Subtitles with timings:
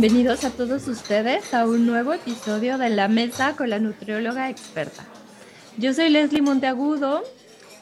[0.00, 5.04] Bienvenidos a todos ustedes a un nuevo episodio de La Mesa con la Nutrióloga Experta.
[5.76, 7.22] Yo soy Leslie Monteagudo,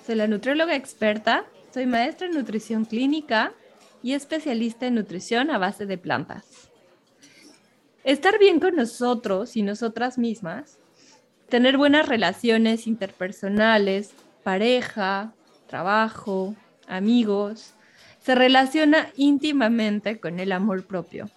[0.05, 3.53] soy la nutrióloga experta, soy maestra en nutrición clínica
[4.03, 6.73] y especialista en nutrición a base de plantas.
[8.03, 10.77] Estar bien con nosotros y nosotras mismas,
[11.49, 14.11] tener buenas relaciones interpersonales,
[14.43, 15.35] pareja,
[15.69, 16.57] trabajo,
[16.89, 17.75] amigos,
[18.19, 21.31] se relaciona íntimamente con el amor propio.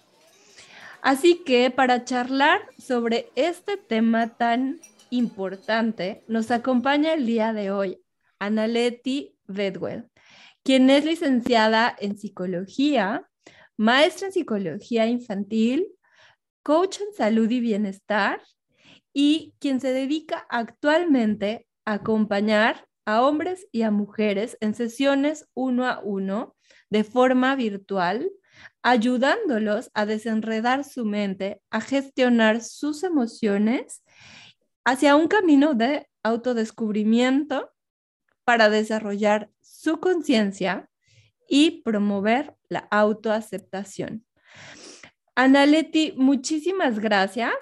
[1.02, 4.80] Así que para charlar sobre este tema tan
[5.10, 8.00] importante, nos acompaña el día de hoy
[8.38, 10.08] Analeti Bedwell,
[10.62, 13.28] quien es licenciada en psicología,
[13.76, 15.88] maestra en psicología infantil,
[16.62, 18.40] coach en salud y bienestar
[19.12, 25.84] y quien se dedica actualmente a acompañar a hombres y a mujeres en sesiones uno
[25.84, 26.54] a uno
[26.90, 28.30] de forma virtual
[28.82, 34.02] ayudándolos a desenredar su mente, a gestionar sus emociones
[34.84, 37.70] hacia un camino de autodescubrimiento
[38.44, 40.90] para desarrollar su conciencia
[41.48, 44.24] y promover la autoaceptación.
[45.34, 47.54] Analeti, muchísimas gracias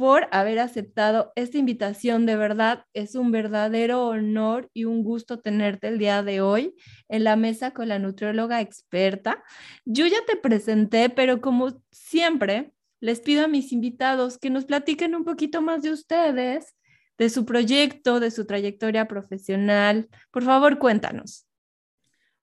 [0.00, 2.24] por haber aceptado esta invitación.
[2.24, 6.74] De verdad, es un verdadero honor y un gusto tenerte el día de hoy
[7.10, 9.44] en la mesa con la nutrióloga experta.
[9.84, 15.14] Yo ya te presenté, pero como siempre, les pido a mis invitados que nos platiquen
[15.14, 16.74] un poquito más de ustedes,
[17.18, 20.08] de su proyecto, de su trayectoria profesional.
[20.30, 21.46] Por favor, cuéntanos.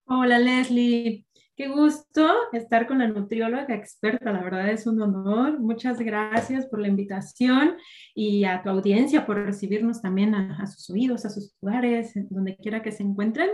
[0.05, 1.25] Hola Leslie,
[1.57, 5.59] Qué gusto estar con la nutrióloga experta, la verdad es un honor.
[5.59, 7.77] Muchas gracias por la invitación
[8.13, 12.83] y a tu audiencia por recibirnos también a, sus oídos, a sus lugares, donde quiera
[12.83, 13.49] que se encuentren.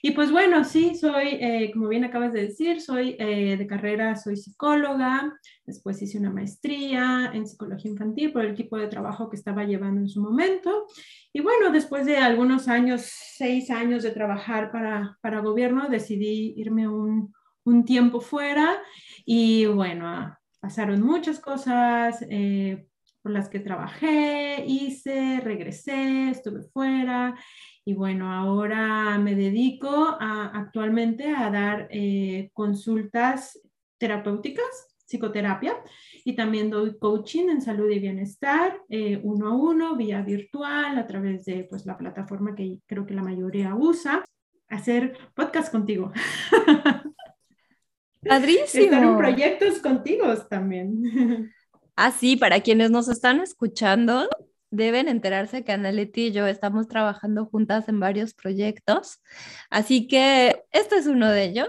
[0.00, 4.16] Y pues bueno, sí, soy, eh, como bien acabas de decir, soy eh, de carrera,
[4.16, 9.36] soy psicóloga, después hice una maestría en psicología infantil por el equipo de trabajo que
[9.36, 10.86] estaba llevando en su momento.
[11.32, 13.02] Y bueno, después de algunos años,
[13.36, 17.34] seis años de trabajar para, para gobierno, decidí irme un,
[17.64, 18.80] un tiempo fuera
[19.24, 22.24] y bueno, pasaron muchas cosas.
[22.30, 22.86] Eh,
[23.26, 27.34] por las que trabajé, hice, regresé, estuve fuera
[27.84, 33.60] y bueno, ahora me dedico actualmente a dar eh, consultas
[33.98, 35.76] terapéuticas, psicoterapia,
[36.24, 41.06] y también doy coaching en salud y bienestar, eh, uno a uno, vía virtual, a
[41.06, 44.24] través de pues, la plataforma que creo que la mayoría usa,
[44.68, 46.12] hacer podcast contigo.
[48.28, 48.84] Padrísimo.
[48.84, 51.52] Estar en proyectos contigo también.
[51.98, 54.28] Ah, sí, para quienes nos están escuchando,
[54.76, 59.20] deben enterarse que Analeti y yo estamos trabajando juntas en varios proyectos,
[59.70, 61.68] así que este es uno de ellos.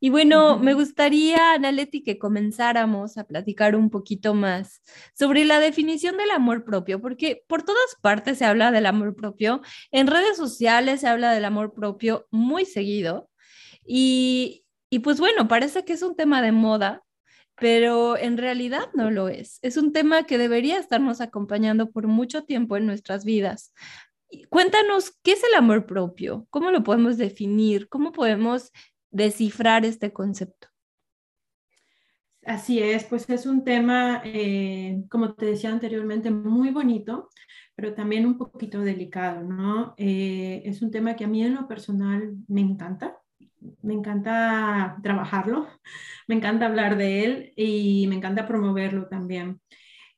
[0.00, 4.82] Y bueno, me gustaría, Analeti, que comenzáramos a platicar un poquito más
[5.14, 9.60] sobre la definición del amor propio, porque por todas partes se habla del amor propio,
[9.90, 13.30] en redes sociales se habla del amor propio muy seguido.
[13.86, 17.02] Y, y pues bueno, parece que es un tema de moda,
[17.56, 19.58] pero en realidad no lo es.
[19.62, 23.72] Es un tema que debería estarnos acompañando por mucho tiempo en nuestras vidas.
[24.48, 26.46] Cuéntanos, ¿qué es el amor propio?
[26.50, 27.88] ¿Cómo lo podemos definir?
[27.88, 28.72] ¿Cómo podemos
[29.10, 30.68] descifrar este concepto?
[32.44, 37.30] Así es, pues es un tema, eh, como te decía anteriormente, muy bonito,
[37.74, 39.94] pero también un poquito delicado, ¿no?
[39.96, 43.18] Eh, es un tema que a mí en lo personal me encanta
[43.82, 45.68] me encanta trabajarlo,
[46.28, 49.60] me encanta hablar de él y me encanta promoverlo también.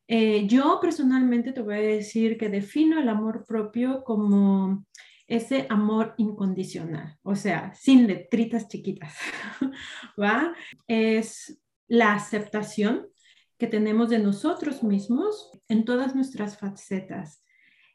[0.08, 4.84] Eh, yo personalmente te voy a decir que defino el amor propio como
[5.26, 9.14] ese amor incondicional, o sea, sin letritas chiquitas,
[10.20, 10.54] ¿va?
[10.86, 13.09] Es la aceptación
[13.59, 17.42] que tenemos de nosotros mismos en todas nuestras facetas.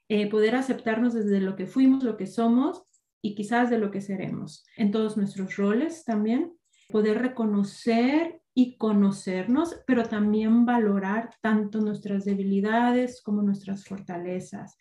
[0.10, 2.84] Eh, poder aceptarnos desde lo que fuimos, lo que somos
[3.22, 6.54] y quizás de lo que seremos en todos nuestros roles también,
[6.90, 14.78] poder reconocer y conocernos, pero también valorar tanto nuestras debilidades como nuestras fortalezas.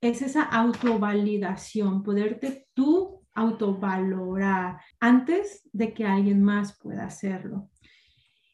[0.00, 7.70] Es esa autovalidación, poderte tú autovalorar antes de que alguien más pueda hacerlo.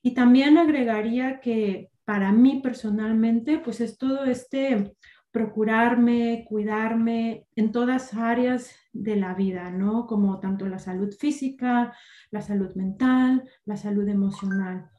[0.03, 4.97] Y también agregaría que para mí personalmente, pues es todo este
[5.33, 10.07] procurarme, cuidarme en todas áreas de la vida, ¿no?
[10.07, 11.95] Como tanto la salud física,
[12.31, 14.91] la salud mental, la salud emocional.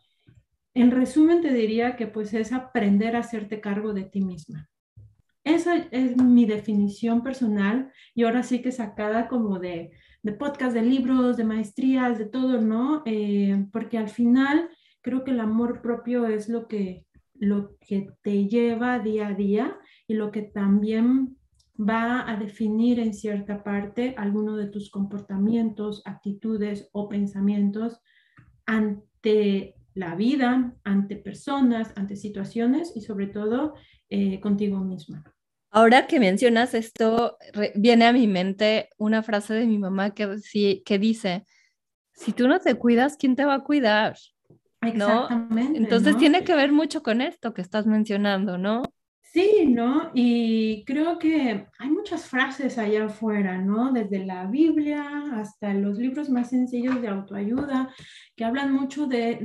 [0.74, 4.70] En resumen, te diría que pues es aprender a hacerte cargo de ti misma.
[5.44, 9.92] Esa es mi definición personal y ahora sí que sacada como de,
[10.24, 13.02] de podcast, de libros, de maestrías, de todo, ¿no?
[13.06, 14.70] Eh, porque al final
[15.02, 19.78] creo que el amor propio es lo que, lo que te lleva día a día
[20.12, 21.38] y lo que también
[21.80, 28.02] va a definir en cierta parte alguno de tus comportamientos, actitudes o pensamientos
[28.66, 33.74] ante la vida, ante personas, ante situaciones y sobre todo
[34.10, 35.24] eh, contigo misma.
[35.70, 37.38] Ahora que mencionas esto,
[37.76, 41.46] viene a mi mente una frase de mi mamá que, que dice,
[42.12, 44.18] si tú no te cuidas, ¿quién te va a cuidar?
[44.82, 45.78] Exactamente.
[45.78, 48.82] Entonces tiene que ver mucho con esto que estás mencionando, ¿no?
[49.34, 50.12] Sí, ¿no?
[50.14, 53.94] Y creo que hay muchas frases allá afuera, ¿no?
[53.94, 57.94] Desde la Biblia hasta los libros más sencillos de autoayuda,
[58.36, 59.38] que hablan mucho de,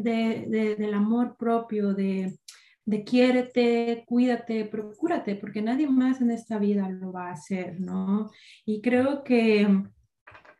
[0.77, 2.37] del amor propio, de,
[2.85, 8.29] de quiérete, cuídate, procúrate, porque nadie más en esta vida lo va a hacer, ¿no?
[8.65, 9.69] Y creo que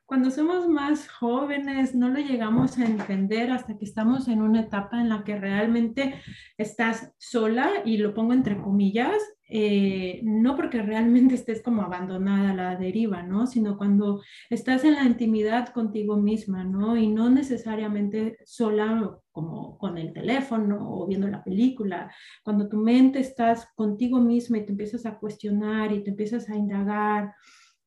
[0.07, 5.01] cuando somos más jóvenes no lo llegamos a entender hasta que estamos en una etapa
[5.01, 6.15] en la que realmente
[6.57, 9.17] estás sola, y lo pongo entre comillas,
[9.49, 13.47] eh, no porque realmente estés como abandonada a la deriva, ¿no?
[13.47, 16.97] Sino cuando estás en la intimidad contigo misma, ¿no?
[16.97, 22.13] Y no necesariamente sola como con el teléfono o viendo la película,
[22.45, 26.57] cuando tu mente estás contigo misma y te empiezas a cuestionar y te empiezas a
[26.57, 27.35] indagar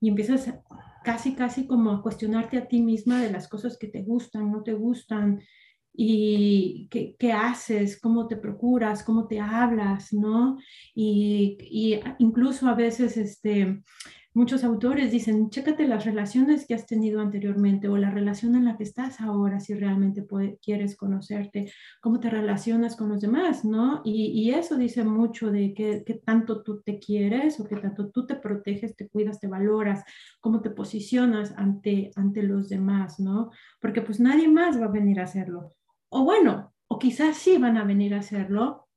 [0.01, 0.53] y empiezas
[1.09, 4.61] casi, casi como a cuestionarte a ti misma de las cosas que te gustan, no
[4.61, 5.39] te gustan,
[5.91, 10.57] y qué, qué haces, cómo te procuras, cómo te hablas, ¿no?
[10.93, 13.81] Y, y incluso a veces, este,
[14.33, 18.77] muchos autores dicen, chécate las relaciones que has tenido anteriormente o la relación en la
[18.77, 20.25] que estás ahora, si realmente
[20.61, 21.71] quieres conocerte,
[22.01, 24.01] cómo te relacionas con los demás, ¿no?
[24.05, 28.25] Y, y eso dice mucho de qué tanto tú te quieres o qué tanto tú
[28.25, 30.03] te proteges, te cuidas, te valoras,
[30.39, 33.51] cómo te posicionas ante, ante los demás, ¿no?
[33.81, 35.69] Porque pues nadie más va a venir a hacerlo.
[36.09, 38.87] O bueno, o quizás sí van a venir a hacerlo,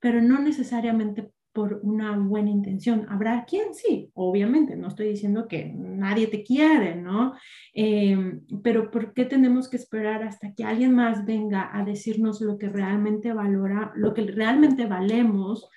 [0.00, 3.04] pero no necesariamente por una buena intención.
[3.08, 7.34] Habrá quien sí, obviamente, no estoy diciendo que nadie te quiere, ¿no?
[7.74, 12.58] Em, pero ¿por qué tenemos que esperar hasta que alguien más venga a decirnos lo
[12.58, 15.68] que realmente valora, lo que realmente valemos,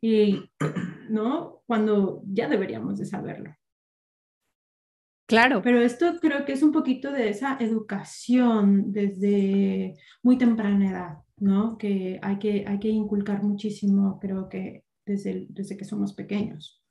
[0.00, 0.40] y,
[1.10, 1.64] ¿no?
[1.66, 3.56] Cuando ya deberíamos de saberlo.
[5.26, 5.62] Claro.
[5.64, 11.76] Pero esto creo que es un poquito de esa educación desde muy temprana edad, ¿no?
[11.76, 16.82] Que hay que, hay que inculcar muchísimo, creo que desde, desde que somos pequeños.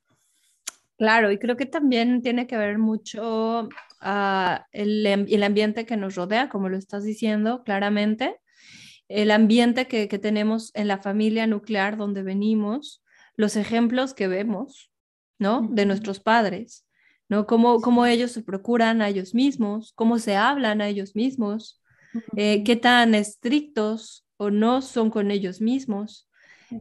[0.97, 6.15] Claro, y creo que también tiene que ver mucho uh, el, el, ambiente que nos
[6.15, 8.37] rodea, como lo estás diciendo claramente,
[9.09, 13.03] el ambiente que, que tenemos en la familia nuclear donde venimos,
[13.35, 14.91] los ejemplos que vemos,
[15.39, 15.67] ¿no?
[15.69, 16.87] De nuestros padres,
[17.27, 17.47] ¿no?
[17.47, 21.81] Cómo, cómo ellos se procuran a ellos mismos, cómo se hablan a ellos mismos,
[22.37, 26.29] eh, qué tan estrictos o no son con ellos mismos.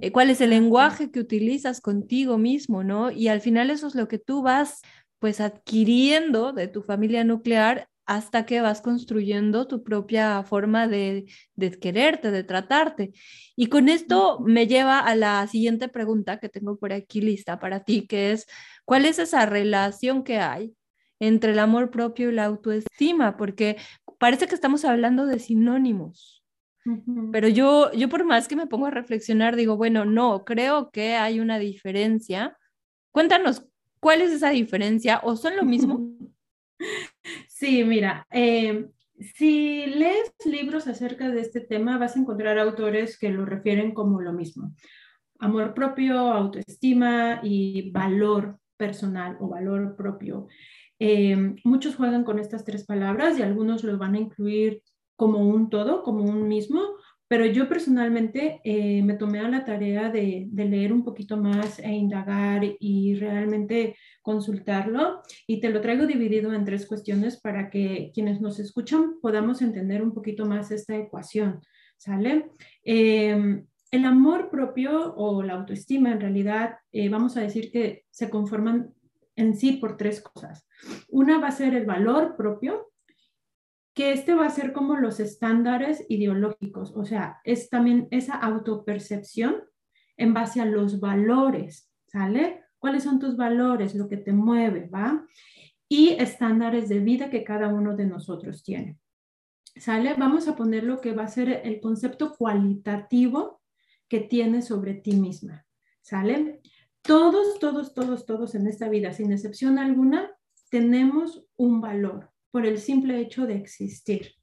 [0.00, 3.10] Eh, cuál es el lenguaje que utilizas contigo mismo, ¿no?
[3.10, 4.80] Y al final eso es lo que tú vas
[5.18, 11.70] pues adquiriendo de tu familia nuclear hasta que vas construyendo tu propia forma de, de,
[11.78, 13.12] quererte, de tratarte.
[13.54, 17.84] Y con esto me lleva a la siguiente pregunta que tengo por aquí lista para
[17.84, 18.46] ti, que es,
[18.84, 20.74] ¿cuál es esa relación que hay
[21.20, 23.36] entre el amor propio y la autoestima?
[23.36, 23.76] Porque
[24.18, 26.41] parece que estamos hablando de sinónimos.
[27.30, 31.14] Pero yo, yo por más que me pongo a reflexionar, digo, bueno, no, creo que
[31.14, 32.56] hay una diferencia.
[33.12, 33.66] Cuéntanos,
[34.00, 35.20] ¿cuál es esa diferencia?
[35.22, 36.00] ¿O son lo mismo?
[37.46, 38.90] Sí, mira, em,
[39.36, 44.20] si lees libros acerca de este tema, vas a encontrar autores que lo refieren como
[44.20, 44.74] lo mismo.
[45.38, 50.48] Amor propio, autoestima y valor personal o valor propio.
[50.98, 54.82] Em, muchos juegan con estas tres palabras y algunos lo van a incluir
[55.22, 56.80] como un todo, como un mismo,
[57.28, 61.92] pero yo personalmente eh, me tomé a la tarea de, leer un poquito más e
[61.92, 68.40] indagar y realmente consultarlo y te lo traigo dividido en tres cuestiones para que quienes
[68.40, 71.60] nos escuchan podamos entender un poquito más esta ecuación,
[71.98, 72.50] ¿sale?
[72.82, 78.28] Em, el amor propio o la autoestima en realidad eh, vamos a decir que se
[78.28, 78.92] conforman
[79.36, 80.66] en sí por tres cosas.
[81.10, 82.91] Una va a ser el valor propio,
[83.94, 89.56] que este va a ser como los estándares ideológicos, o sea, es también esa autopercepción
[90.16, 92.64] en base a los valores, ¿sale?
[92.78, 95.26] ¿Cuáles son tus valores, lo que te mueve, va?
[95.88, 98.98] Y estándares de vida que cada uno de nosotros tiene.
[99.76, 100.14] ¿Sale?
[100.14, 103.62] Vamos a poner lo que va a ser el concepto cualitativo
[104.08, 105.66] que tienes sobre ti misma.
[106.02, 106.60] ¿Sale?
[107.02, 110.30] Todos, todos, todos, todos en esta vida, sin excepción alguna,
[110.70, 114.34] tenemos un valor por el simple hecho de existir.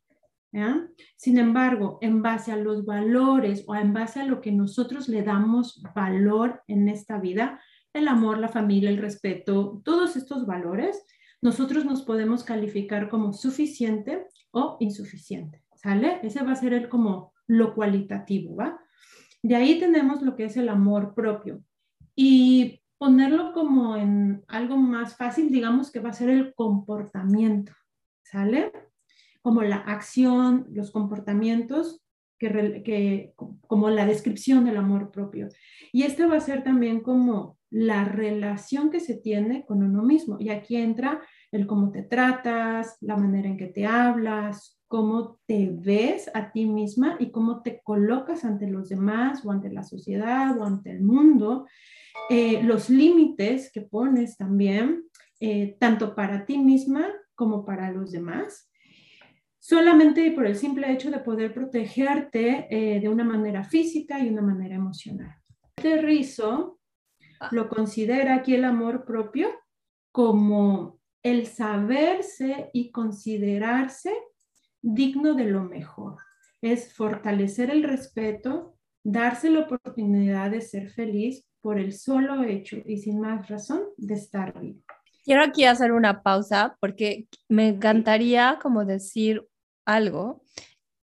[1.15, 5.21] Sin embargo, en base a los valores o en base a lo que nosotros le
[5.21, 7.61] damos valor en esta vida,
[7.93, 11.05] el amor, la familia, el respeto, todos estos valores,
[11.41, 16.19] nosotros nos podemos calificar como suficiente o insuficiente, ¿sale?
[16.23, 18.79] Ese va a ser el como lo cualitativo, ¿va?
[19.41, 21.63] De ahí tenemos lo que es el amor propio.
[22.15, 27.71] Y ponerlo como en algo más fácil, digamos que va a ser el comportamiento,
[28.31, 28.71] ¿sale?
[29.41, 32.01] Como la acción, los comportamientos,
[32.37, 33.33] que,
[33.67, 35.49] como la descripción del amor propio.
[35.91, 40.37] Y esto va a ser también como la relación que se tiene con uno mismo.
[40.39, 41.21] Y aquí entra
[41.51, 46.65] el cómo te tratas, la manera en que te hablas, cómo te ves a ti
[46.65, 51.01] misma y cómo te colocas ante los demás o ante la sociedad o ante el
[51.01, 51.67] mundo,
[52.29, 55.03] eh, los límites que pones también,
[55.39, 57.07] eh, tanto para ti misma
[57.39, 58.69] como para los demás,
[59.59, 64.41] solamente por el simple hecho de poder protegerte eh, de una manera física y una
[64.41, 65.37] manera emocional.
[65.77, 66.81] Este rizo
[67.39, 67.47] ah.
[67.53, 69.47] lo considera aquí el amor propio
[70.11, 74.11] como el saberse y considerarse
[74.81, 76.17] digno de lo mejor.
[76.61, 82.97] Es fortalecer el respeto, darse la oportunidad de ser feliz por el solo hecho y
[82.97, 84.83] sin más razón de estar vivo.
[85.23, 89.45] Quiero aquí hacer una pausa porque me encantaría como decir
[89.85, 90.43] algo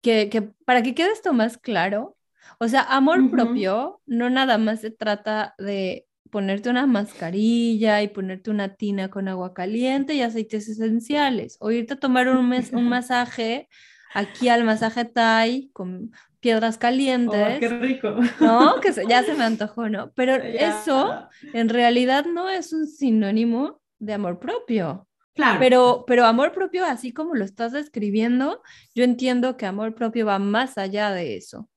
[0.02, 2.18] que, para que quede esto más claro.
[2.60, 8.52] O sea, amor propio no nada más se trata de ponerte una mascarilla y ponerte
[8.52, 13.68] una tina con agua caliente y aceites esenciales, o irte a tomar un, un masaje
[14.14, 17.56] aquí al masaje Thai con piedras calientes.
[17.56, 18.16] Oh, ¡Qué rico!
[18.40, 20.12] No, que ya se me antojó, ¿no?
[20.14, 25.08] Pero eso en realidad no es un sinónimo de amor propio.
[25.34, 25.60] Claro.
[25.60, 28.62] Pero, pero amor propio, así como lo estás describiendo,
[28.94, 31.70] yo entiendo que amor propio va más allá de eso.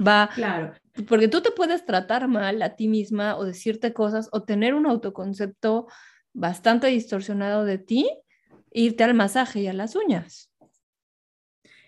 [0.00, 0.72] Va, claro.
[1.08, 4.86] Porque tú te puedes tratar mal a ti misma o decirte cosas o tener un
[4.86, 5.88] autoconcepto
[6.32, 8.08] bastante distorsionado de ti,
[8.70, 10.50] e irte al masaje y a las uñas.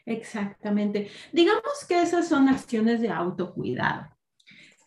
[0.04, 1.10] Exactamente.
[1.32, 4.11] Digamos que esas son acciones de autocuidado,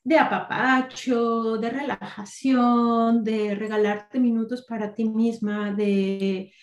[0.05, 6.53] de apapacho, de relajación, de regalarte minutos para ti misma, de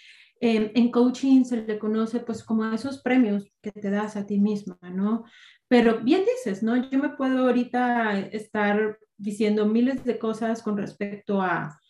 [0.40, 4.38] em, en coaching se le conoce pues como esos premios que te das a ti
[4.38, 5.24] misma, ¿no?
[5.66, 6.76] Pero bien dices, ¿no?
[6.88, 11.80] Yo me puedo ahorita estar diciendo miles de cosas con respecto a,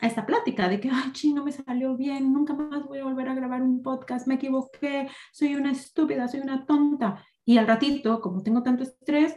[0.00, 3.04] a esta plática de que, ay, chino, no me salió bien, nunca más voy a
[3.04, 7.24] volver a grabar un podcast, me equivoqué, soy una estúpida, soy una tonta.
[7.46, 9.36] Y al ratito, como tengo tanto estrés,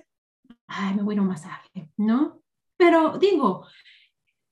[0.67, 2.41] ay, me voy a un masaje, ¿no?
[2.77, 3.65] Pero digo,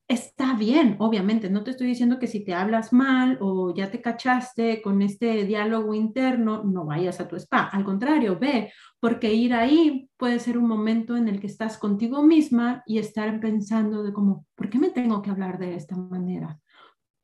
[0.07, 4.01] está bien, obviamente, no te estoy diciendo que si te hablas mal o ya te
[4.01, 9.53] cachaste con este diálogo interno, no vayas a tu spa, al contrario, ve, porque ir
[9.53, 14.13] ahí puede ser un momento en el que estás contigo misma y estar pensando de
[14.13, 16.59] cómo, ¿por qué me tengo que hablar de esta manera?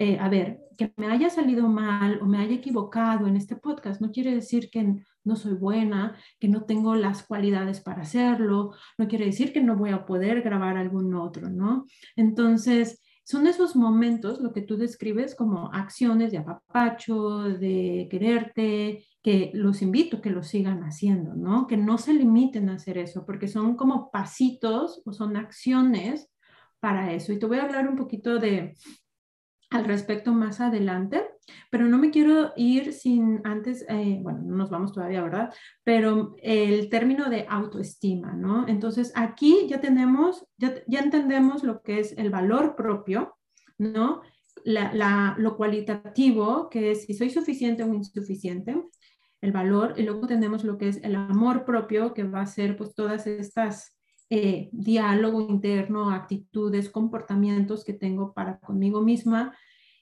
[0.04, 4.02] Eh, a ver, que me haya salido mal o me haya equivocado en este podcast
[4.02, 9.08] no quiere decir que no soy buena, que no tengo las cualidades para hacerlo, no
[9.08, 11.86] quiere decir que no voy a poder grabar algún otro, ¿no?
[12.16, 19.52] Entonces, son esos momentos, lo que tú describes como acciones de apapacho, de quererte, que
[19.54, 21.68] los invito a que lo sigan haciendo, ¿no?
[21.68, 26.28] Que no se limiten a hacer eso, porque son como pasitos o son acciones
[26.80, 27.32] para eso.
[27.32, 28.76] Y te voy a hablar un poquito de,
[29.72, 31.24] al respecto más adelante,
[31.70, 35.54] pero no me quiero ir sin antes, eh, bueno, no nos vamos todavía, ¿verdad?
[35.84, 38.68] Pero el término de autoestima, ¿no?
[38.68, 43.38] Entonces aquí ya tenemos, ya, ya entendemos lo que es el valor propio,
[43.78, 44.22] ¿no?
[44.66, 48.76] La, lo cualitativo, que es si soy suficiente o insuficiente,
[49.40, 52.76] el valor, y luego tenemos lo que es el amor propio, que va a ser
[52.76, 53.98] pues todas estas
[54.34, 59.54] eh, diálogo interno, actitudes, comportamientos que tengo para conmigo misma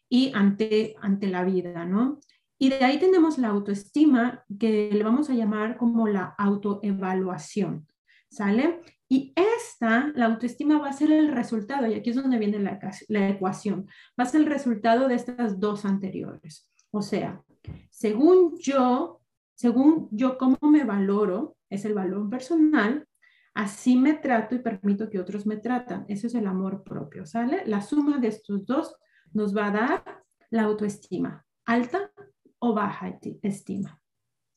[0.07, 2.19] y ante, ante la vida, ¿no?
[2.59, 7.87] Y de ahí tenemos la autoestima, que le vamos a llamar como la autoevaluación,
[8.29, 8.81] ¿sale?
[9.07, 12.79] Y esta, la autoestima va a ser el resultado, y aquí es donde viene la,
[13.07, 13.87] la ecuación,
[14.19, 16.69] va a ser el resultado de estas dos anteriores.
[16.91, 17.41] O sea,
[17.89, 19.21] según yo,
[19.55, 23.07] según yo cómo me valoro, es el valor personal,
[23.53, 26.05] Así me trato y permito que otros me tratan.
[26.07, 27.63] Eso es el amor propio, ¿sale?
[27.65, 28.95] La suma de estos dos
[29.33, 32.11] nos va a dar la autoestima, alta
[32.59, 34.01] o baja estima.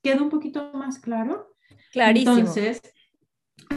[0.03, 1.55] ¿Queda un poquito más claro?
[1.93, 2.39] Clarísimo.
[2.39, 2.81] Entonces,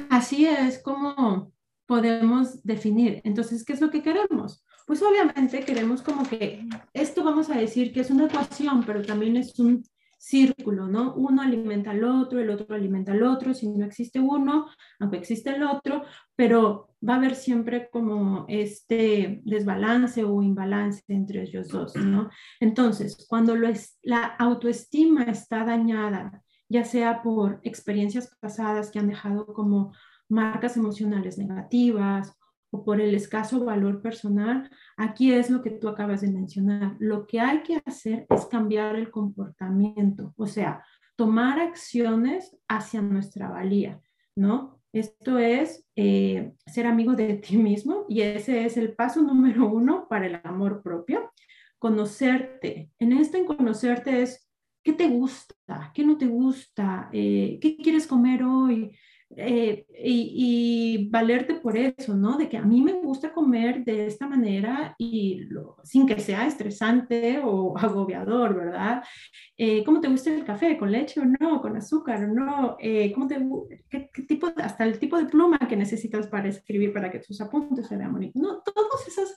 [0.09, 1.53] así es como
[1.85, 3.21] podemos definir.
[3.23, 4.65] Entonces, ¿qué es lo que queremos?
[4.87, 9.37] Pues obviamente queremos como que esto vamos a decir que es una ecuación, pero también
[9.37, 9.83] es un
[10.17, 11.13] círculo, ¿no?
[11.15, 14.67] Uno alimenta al otro, el otro alimenta al otro, si no existe uno,
[14.99, 16.03] aunque existe el otro,
[16.35, 22.29] pero va a haber siempre como este desbalance o imbalance entre ellos dos, ¿no?
[22.59, 29.07] Entonces, cuando lo es, la autoestima está dañada, ya sea por experiencias pasadas que han
[29.07, 29.93] dejado como
[30.27, 32.35] marcas emocionales negativas
[32.75, 36.97] o por el escaso valor personal, aquí es lo que tú acabas de mencionar.
[36.99, 40.83] Lo que hay que hacer es cambiar el comportamiento, o sea,
[41.15, 44.01] tomar acciones hacia nuestra valía,
[44.35, 44.81] ¿no?
[44.91, 50.07] Esto es eh, ser amigo de ti mismo y ese es el paso número uno
[50.09, 51.31] para el amor propio.
[51.79, 52.91] Conocerte.
[52.99, 54.49] En este en conocerte es
[54.83, 58.97] qué te gusta, qué no te gusta, eh, qué quieres comer hoy,
[59.37, 62.37] eh, y, valerte por eso, ¿no?
[62.37, 65.47] De que a mí me gusta comer de esta manera y
[65.83, 69.03] sin que sea estresante o agobiador, ¿verdad?
[69.57, 70.77] Eh, ¿Cómo te gusta el café?
[70.77, 71.61] ¿Con leche o no?
[71.61, 72.77] ¿Con azúcar o no?
[72.79, 73.37] Eh, ¿cómo te,
[73.89, 77.87] qué, tipo, hasta el tipo de pluma que necesitas para escribir para que tus apuntes
[77.87, 78.41] se vean bonitos?
[78.41, 79.35] No, todas esas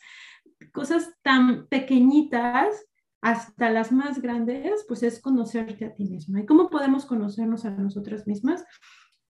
[0.73, 2.89] cosas tan pequeñitas
[3.21, 6.41] hasta las más grandes, pues es conocerte a ti misma.
[6.41, 8.65] ¿Y cómo podemos conocernos a nosotras mismas?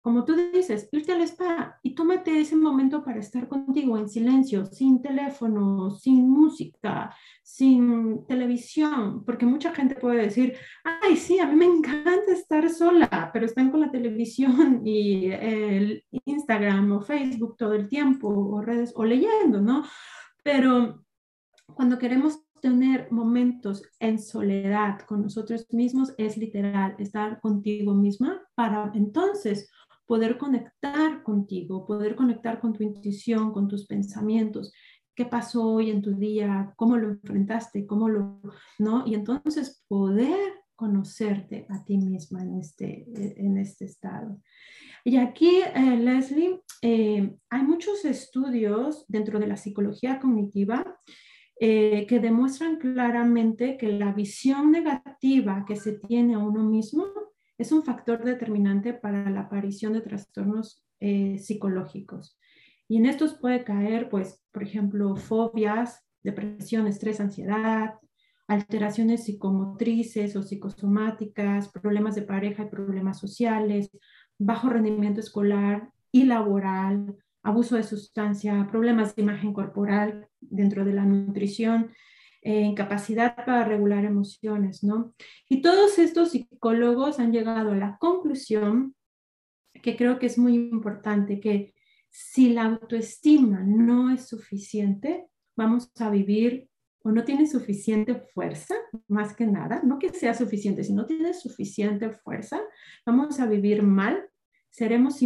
[0.05, 4.67] Como tú dices, irte al spa y tómate ese momento para estar contigo en silencio,
[4.67, 11.57] sin teléfono, sin música, sin televisión, porque mucha gente puede decir, ay, sí, a mí
[11.57, 17.73] me encanta estar sola, pero están con la televisión y el Instagram o Facebook todo
[17.73, 19.87] el tiempo, o redes, o leyendo, ¿no?
[20.43, 21.03] Pero
[21.75, 28.91] cuando queremos tener momentos en soledad con nosotros mismos es literal estar contigo misma para
[28.95, 29.71] entonces
[30.07, 34.73] poder conectar contigo, poder conectar con tu intuición, con tus pensamientos,
[35.15, 38.41] qué pasó hoy en tu día, cómo lo enfrentaste, cómo lo,
[38.79, 39.05] ¿no?
[39.07, 44.41] Y entonces poder conocerte a ti misma en este, en este estado.
[45.05, 50.99] Y aquí, eh, Leslie, eh, hay muchos estudios dentro de la psicología cognitiva
[51.61, 57.05] eh, que demuestran claramente que la visión negativa que se tiene a uno mismo
[57.59, 62.39] es un factor determinante para la aparición de trastornos eh, psicológicos.
[62.89, 67.95] Y en estos puede caer, pues, por ejemplo, fobias, depresión, estrés, ansiedad,
[68.47, 73.91] alteraciones psicomotrices o psicosomáticas, problemas de pareja y problemas sociales,
[74.39, 81.05] bajo rendimiento escolar y laboral, abuso de sustancia, problemas de imagen corporal dentro de la
[81.05, 81.91] nutrición,
[82.45, 85.15] incapacidad para regular emociones, ¿no?
[85.49, 88.95] Y todos estos psicólogos han llegado a la conclusión,
[89.83, 91.75] que creo que es muy importante, que
[92.11, 95.27] si la autoestima no es suficiente,
[95.57, 96.69] vamos a vivir
[97.03, 98.75] o no tiene suficiente fuerza,
[99.09, 102.61] más que nada, no que sea suficiente, si no tiene suficiente fuerza,
[103.05, 104.29] vamos a vivir mal,
[104.71, 105.21] seremos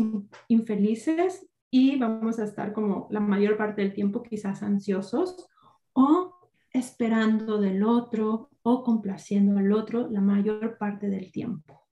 [0.48, 5.48] infelices y vamos a estar como la mayor parte del tiempo quizás ansiosos
[5.92, 6.37] o
[6.78, 11.86] esperando del otro o complaciendo al otro la mayor parte del tiempo.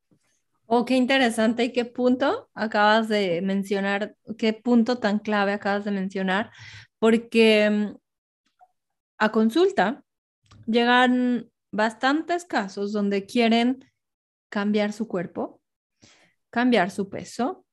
[0.67, 5.93] Oh, qué interesante y qué punto acabas de mencionar, qué punto tan clave acabas de
[5.93, 6.51] mencionar,
[6.99, 7.97] porque mm,
[9.19, 10.03] a consulta
[10.67, 13.85] llegan bastantes casos donde quieren
[14.49, 15.61] cambiar su cuerpo,
[16.51, 17.65] cambiar su peso,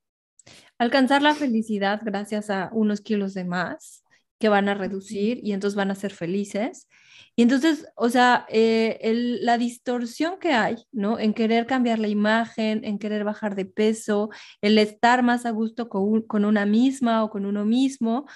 [0.78, 4.04] alcanzar la felicidad gracias a unos kilos de más
[4.39, 6.89] que van a reducir y entonces van a ser felices.
[7.36, 9.00] Y entonces, o sea, eh,
[9.41, 11.17] la distorsión que hay, ¿no?
[11.17, 14.30] En querer cambiar la imagen, en querer bajar de peso,
[14.62, 18.28] el estar más a gusto con, con una misma o con uno mismo,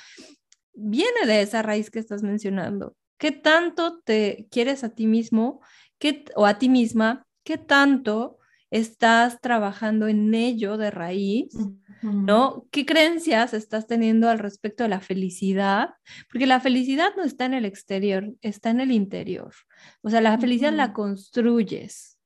[0.73, 2.95] viene de esa raíz que estás mencionando.
[3.17, 5.61] ¿Qué tanto te quieres a ti mismo
[5.99, 7.25] qué, o a ti misma?
[7.43, 8.37] ¿Qué tanto
[8.71, 11.55] estás trabajando en ello de raíz?
[12.01, 12.65] ¿No?
[12.71, 15.91] ¿Qué creencias estás teniendo al respecto de la felicidad?
[16.31, 19.53] Porque la felicidad no está en el exterior, está en el interior.
[20.01, 22.19] O sea, la felicidad la construyes,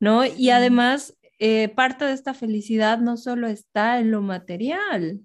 [0.00, 0.24] ¿no?
[0.24, 5.20] Y además, eh, parte de esta felicidad no solo está en lo material.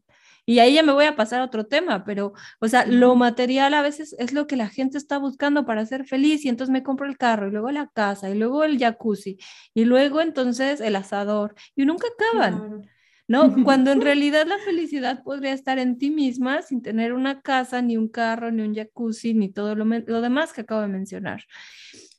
[0.46, 3.74] Y ahí ya me voy a pasar a otro tema, pero, o sea, lo material
[3.74, 6.84] a veces es lo que la gente está buscando para ser feliz y entonces me
[6.84, 9.38] compro el carro y luego la casa y luego el jacuzzi
[9.74, 12.90] y luego entonces el asador y nunca acaban.
[13.28, 13.54] ¿No?
[13.64, 17.98] Cuando en realidad la felicidad podría estar en ti misma sin tener una casa, ni
[17.98, 21.44] un carro, ni un jacuzzi, ni todo lo, demás que acabo de mencionar.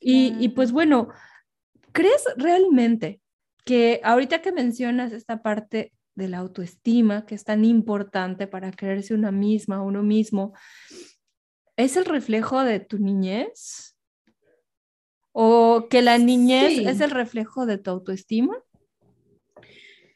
[0.00, 1.08] Y, y, pues bueno,
[1.92, 3.20] ¿crees realmente
[3.64, 9.14] que ahorita que mencionas esta parte de la autoestima, que es tan importante para creerse
[9.14, 10.52] una misma, uno mismo,
[11.76, 13.96] es el reflejo de tu niñez?
[15.32, 18.56] ¿O que la niñez es el reflejo de tu autoestima?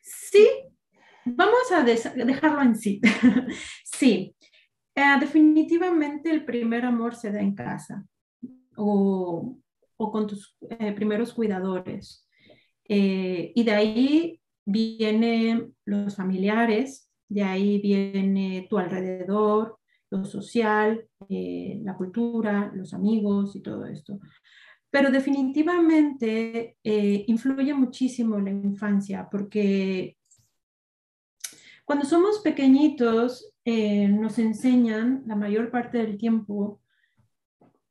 [0.00, 0.46] Sí,
[1.36, 3.00] vamos a dejarlo en sí.
[3.84, 4.34] sí,
[4.98, 8.04] eh, definitivamente el primer amor se da en casa
[8.76, 9.56] o,
[9.96, 12.26] con tus eh, primeros cuidadores.
[12.88, 19.78] Eh, y de ahí vienen los familiares, de ahí viene tu alrededor,
[20.10, 24.18] lo social, la cultura, los amigos y todo esto.
[24.90, 30.17] Pero definitivamente influye muchísimo la infancia porque
[31.88, 36.82] cuando somos pequeñitos, eh, nos enseñan la mayor parte del tiempo,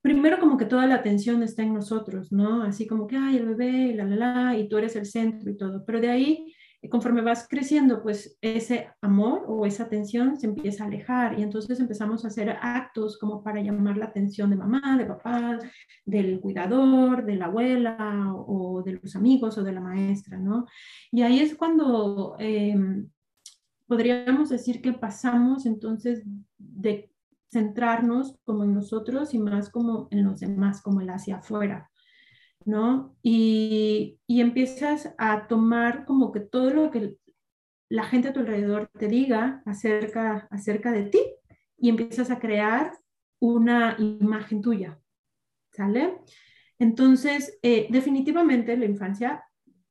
[0.03, 2.61] primero como que toda la atención está en nosotros, ¿no?
[2.61, 5.57] Así como que, ay, el bebé, la, la, la, y tú eres el centro y
[5.57, 5.83] todo.
[5.83, 6.53] Pero de ahí,
[6.91, 11.79] conforme vas creciendo, pues ese amor o esa atención se empieza a alejar y entonces
[11.79, 15.57] empezamos a hacer actos como para llamar la atención de mamá, de papá,
[16.05, 20.67] del cuidador, de la abuela o de los amigos o de la maestra, ¿no?
[21.11, 22.35] Y ahí es cuando...
[22.37, 23.09] Em,
[23.87, 26.23] podríamos decir que pasamos entonces
[26.57, 27.11] de
[27.51, 31.89] centrarnos como en nosotros y más como en los demás, como el hacia afuera,
[32.65, 33.15] ¿no?
[33.23, 37.17] Y, y empiezas a tomar como que todo lo que
[37.89, 41.19] la gente a tu alrededor te diga acerca, acerca de ti
[41.77, 42.91] y empiezas a crear
[43.39, 44.99] una imagen tuya,
[45.71, 46.17] ¿sale?
[46.79, 49.43] Entonces, eh, definitivamente la infancia,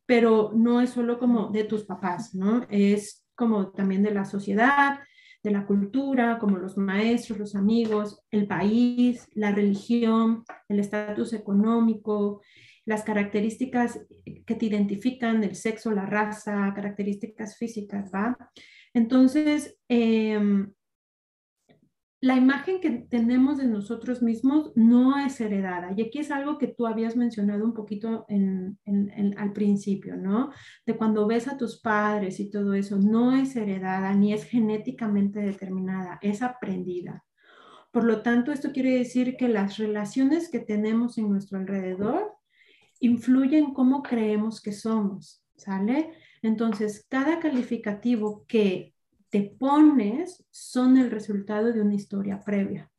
[0.04, 2.66] pero no es solo como de tus papás, ¿no?
[2.68, 4.98] Es como también de la sociedad,
[5.42, 12.42] de la cultura, como los maestros, los amigos, el país, la religión, el estatus económico,
[12.84, 14.00] las características
[14.46, 18.36] que te identifican, el sexo, la raza, características físicas, ¿va?
[18.94, 20.72] Entonces, em,
[22.20, 25.92] la imagen que tenemos de nosotros mismos no es heredada.
[25.96, 28.78] Y aquí es algo que tú habías mencionado un poquito en,
[29.36, 30.50] al principio, ¿no?
[30.86, 35.40] De cuando ves a tus padres y todo eso, no es heredada ni es genéticamente
[35.40, 37.22] determinada, es aprendida.
[37.92, 42.32] Por lo tanto, esto quiere decir que las relaciones que tenemos en nuestro alrededor
[42.98, 46.12] influyen cómo creemos que somos, ¿sale?
[46.42, 48.95] Entonces, cada calificativo que
[49.30, 52.90] te pones son el resultado de una historia previa.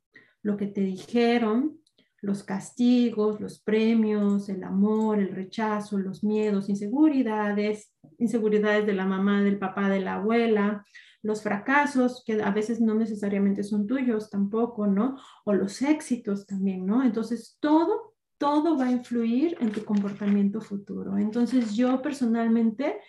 [0.42, 1.80] Lo que te dijeron,
[2.20, 9.42] los castigos, los premios, el amor, el rechazo, los miedos, inseguridades, inseguridades de la mamá,
[9.42, 10.84] del papá, de la abuela,
[11.22, 15.16] los fracasos, que a veces no necesariamente son tuyos tampoco, ¿no?
[15.44, 17.02] O los éxitos también, ¿no?
[17.02, 21.18] Entonces, todo, todo va a influir en tu comportamiento futuro.
[21.18, 23.00] Entonces, yo personalmente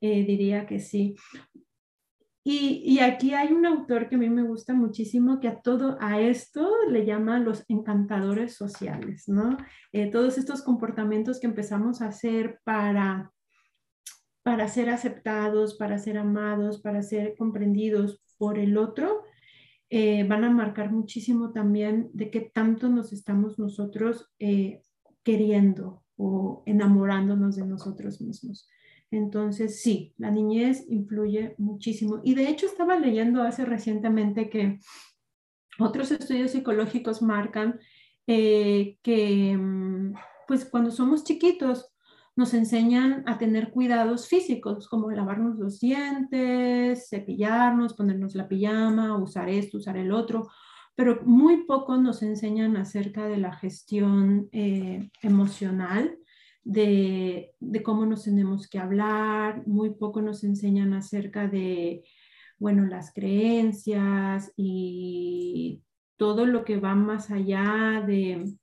[0.00, 1.16] eh, diría que sí.
[2.50, 6.18] Y, aquí hay un autor que a mí me gusta muchísimo, que a todo, a
[6.18, 9.58] esto le llama los encantadores sociales, ¿no?
[9.92, 13.34] Eh, todos estos comportamientos que empezamos a hacer para,
[14.42, 19.24] para ser aceptados, para ser amados, para ser comprendidos por el otro,
[19.90, 24.80] eh, van a marcar muchísimo también de qué tanto nos estamos nosotros eh,
[25.22, 28.70] queriendo o enamorándonos de nosotros mismos.
[29.10, 32.20] Entonces, sí, la niñez influye muchísimo.
[32.24, 34.78] Y de hecho estaba leyendo hace recientemente que
[35.78, 37.78] otros estudios psicológicos marcan
[38.26, 40.14] eh, que, mm,
[40.46, 41.90] pues cuando somos chiquitos,
[42.36, 49.48] nos enseñan a tener cuidados físicos, como lavarnos los dientes, cepillarnos, ponernos la pijama, usar
[49.48, 50.48] esto, usar el otro,
[50.94, 56.16] pero muy poco nos enseñan acerca de la gestión eh, emocional
[56.64, 62.04] de, cómo nos tenemos que hablar, muy poco nos enseñan acerca de,
[62.58, 65.82] bueno, las creencias y
[66.16, 68.54] todo lo que va más allá de,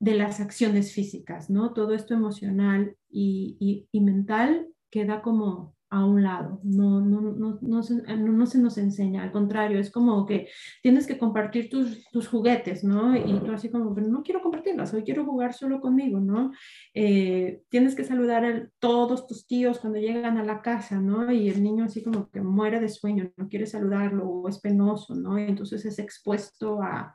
[0.00, 1.72] de las acciones físicas, ¿no?
[1.72, 7.82] Todo esto emocional y, y mental queda como a un lado, no, no, no, no,
[7.84, 10.48] se, no, se nos enseña, al contrario, es como que
[10.82, 13.16] tienes que compartir tus, tus juguetes, ¿no?
[13.16, 16.50] Y tú así como, pero no quiero compartirlas, hoy quiero jugar solo conmigo, ¿no?
[16.94, 21.30] Eh, tienes que saludar a todos tus tíos cuando llegan a la casa, ¿no?
[21.30, 25.14] Y el niño así como que muere de sueño, no quiere saludarlo o es penoso,
[25.14, 25.38] ¿no?
[25.38, 27.14] entonces es expuesto a,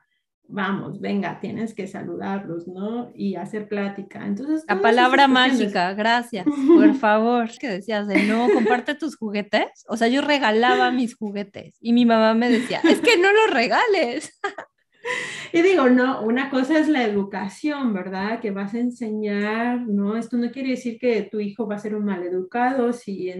[0.50, 3.12] vamos, venga, tienes que saludarlos, ¿no?
[3.14, 4.26] Y hacer plática.
[4.26, 7.50] Entonces, la palabra mágica, gracias, por favor.
[7.60, 9.86] Que decías de no, comparte tus juguetes.
[9.88, 13.54] O sea, yo regalaba mis juguetes y mi mamá me decía, es que no los
[13.54, 14.40] regales.
[15.54, 18.40] Y digo, no, una cosa es la educación, ¿verdad?
[18.40, 20.18] Que vas a enseñar, ¿no?
[20.18, 23.32] Esto no quiere decir que tu hijo va a ser un mal educado si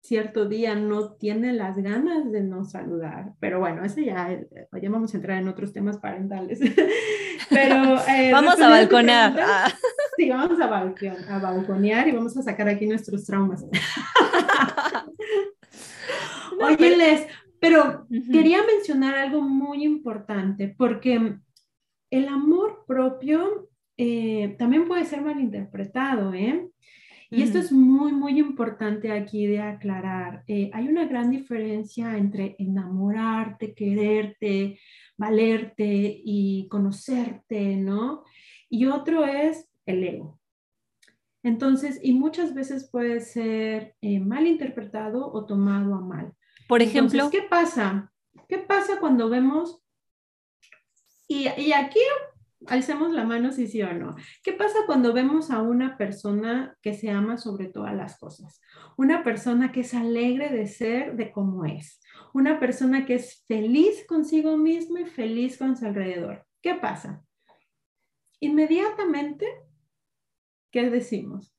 [0.00, 3.32] cierto día no tiene las ganas de no saludar.
[3.40, 4.48] Pero bueno, eso ya, eh,
[4.80, 6.60] ya vamos a entrar en otros temas parentales.
[7.50, 9.34] Pero, eh, vamos a balconear.
[10.16, 13.64] sí, vamos a, a balconear y vamos a sacar aquí nuestros traumas.
[16.60, 17.26] Oye, Les,
[17.60, 21.38] pero quería mencionar algo muy importante, porque
[22.10, 26.68] el amor propio eh, también puede ser malinterpretado, ¿eh?
[27.30, 30.44] Y esto es muy, muy importante aquí de aclarar.
[30.46, 34.80] Eh, hay una gran diferencia entre enamorarte, quererte,
[35.18, 38.24] valerte y conocerte, ¿no?
[38.70, 40.40] Y otro es el ego.
[41.42, 46.32] Entonces, y muchas veces puede ser eh, mal interpretado o tomado a mal.
[46.66, 48.10] Por ejemplo, ¿qué pasa?
[48.48, 49.82] ¿Qué pasa cuando vemos?
[51.26, 52.00] Y, y aquí
[52.66, 54.16] alcemos la mano si sí o no.
[54.42, 58.60] ¿Qué pasa cuando vemos a una persona que se ama sobre todas las cosas?
[58.96, 62.00] Una persona que es alegre de ser de cómo es.
[62.34, 66.44] Una persona que es feliz consigo mismo y feliz con su alrededor.
[66.60, 67.22] ¿Qué pasa?
[68.40, 69.46] Inmediatamente,
[70.70, 71.54] ¿qué decimos?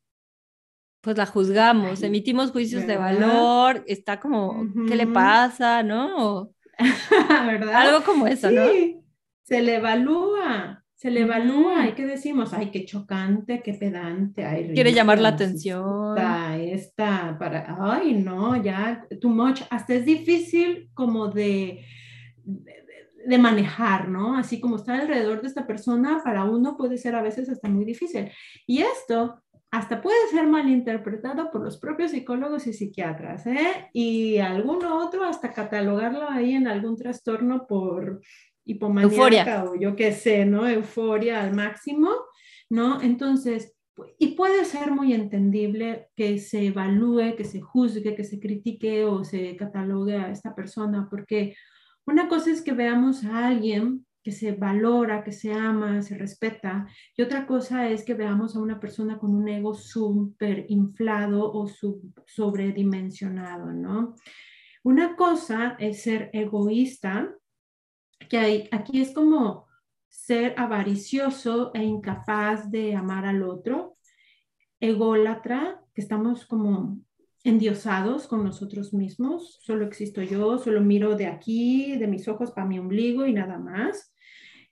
[1.02, 5.82] Pues la juzgamos, emitimos juicios de valor, está como, ¿qué le pasa?
[5.82, 6.52] ¿No?
[7.30, 7.74] ¿Verdad?
[7.74, 9.00] Algo como eso, sí.
[9.44, 14.74] Se le evalúa, se le evalúa y qué decimos, ay, qué chocante, qué pedante, ay,
[14.74, 16.18] quiere llamar la atención.
[16.18, 21.86] Está, para, ay, no, ya, too much, hasta es difícil como de,
[22.44, 24.36] de, manejar, ¿no?
[24.36, 27.86] Así como estar alrededor de esta persona, para uno puede ser a veces hasta muy
[27.86, 28.30] difícil.
[28.68, 33.90] Y esto hasta puede ser malinterpretado por los propios psicólogos y psiquiatras, ¿eh?
[33.94, 38.20] Y alguno otro hasta catalogarlo ahí en algún trastorno por
[38.70, 40.68] hipomaníaca o yo qué sé, ¿no?
[40.68, 42.10] Euforia al máximo,
[42.70, 43.02] ¿no?
[43.02, 43.76] Entonces,
[44.18, 49.24] y puede ser muy entendible que se evalúe, que se juzgue, que se critique o
[49.24, 51.56] se catalogue a esta persona, porque
[52.06, 56.88] una cosa es que veamos a alguien que se valora, que se ama, se respeta,
[57.16, 61.68] y otra cosa es que veamos a una persona con un ego súper inflado o
[62.26, 64.16] sobredimensionado, ¿no?
[64.84, 67.34] Una cosa es ser egoísta
[68.28, 69.68] que aquí es como
[70.08, 73.98] ser avaricioso e incapaz de amar al otro,
[74.80, 77.00] ególatra, que estamos como
[77.44, 82.68] endiosados con nosotros mismos, solo existo yo, solo miro de aquí, de mis ojos para
[82.68, 84.14] mi ombligo y nada más.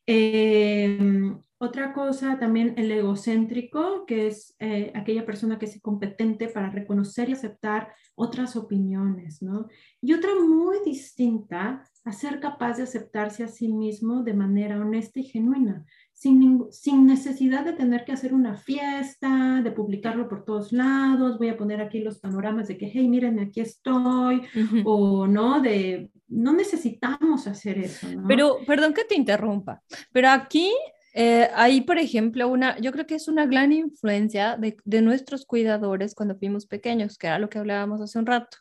[0.05, 6.69] Em, otra cosa también el egocéntrico, que es eh, aquella persona que es competente para
[6.69, 9.67] reconocer y aceptar otras opiniones, ¿no?
[10.01, 15.19] Y otra muy distinta a ser capaz de aceptarse a sí mismo de manera honesta
[15.19, 20.71] y genuina, sin, sin necesidad de tener que hacer una fiesta, de publicarlo por todos
[20.71, 24.43] lados, voy a poner aquí los panoramas de que, hey, miren, aquí estoy,
[24.85, 28.07] o no, de, no necesitamos hacer eso.
[28.09, 28.27] ¿no?
[28.27, 30.71] Pero, perdón que te interrumpa, pero aquí
[31.17, 35.45] eh, hay, por ejemplo, una, yo creo que es una gran influencia de, de, nuestros
[35.45, 38.57] cuidadores cuando fuimos pequeños, que era lo que hablábamos hace un rato.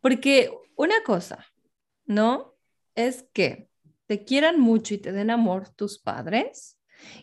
[0.00, 1.44] Porque una cosa,
[2.06, 2.58] ¿no?
[2.98, 3.68] es que
[4.06, 6.76] te quieran mucho y te den amor tus padres.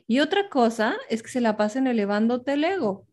[0.08, 3.06] Y otra cosa es que se la pasen elevándote el ego.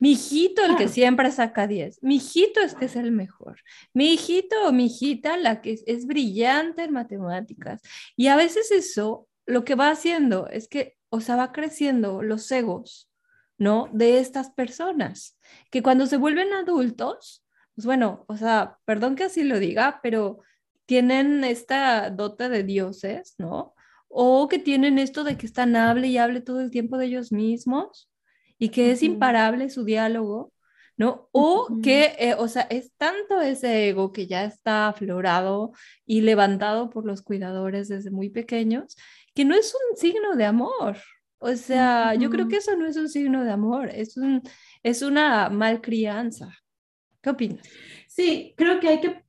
[0.00, 2.02] Mi hijito, el que siempre saca 10.
[2.02, 3.60] Mi hijito es que es el mejor.
[3.92, 7.82] Mi hijito o mi hijita, la que es, brillante en matemáticas.
[8.16, 12.50] Y a veces eso lo que va haciendo es que, o sea, va creciendo los
[12.52, 13.10] egos,
[13.56, 13.88] ¿no?
[13.92, 15.38] De estas personas,
[15.70, 20.40] que cuando se vuelven adultos, pues bueno, o sea, perdón que así lo diga, pero
[20.84, 23.74] tienen esta dote de dioses, ¿no?
[24.08, 27.32] O que tienen esto de que están hable y hable todo el tiempo de ellos
[27.32, 28.10] mismos
[28.58, 30.52] y que es imparable su diálogo,
[30.96, 31.28] ¿no?
[31.32, 35.72] O que, eh, o sea, es tanto ese ego que ya está aflorado
[36.04, 38.96] y levantado por los cuidadores desde muy pequeños,
[39.38, 40.96] que no es un signo de amor.
[41.38, 44.42] O sea, yo creo que eso no es un signo de amor, es, un,
[44.82, 46.58] es una malcrianza.
[47.22, 47.62] ¿Qué opinas?
[48.08, 49.22] Sí, creo que hay que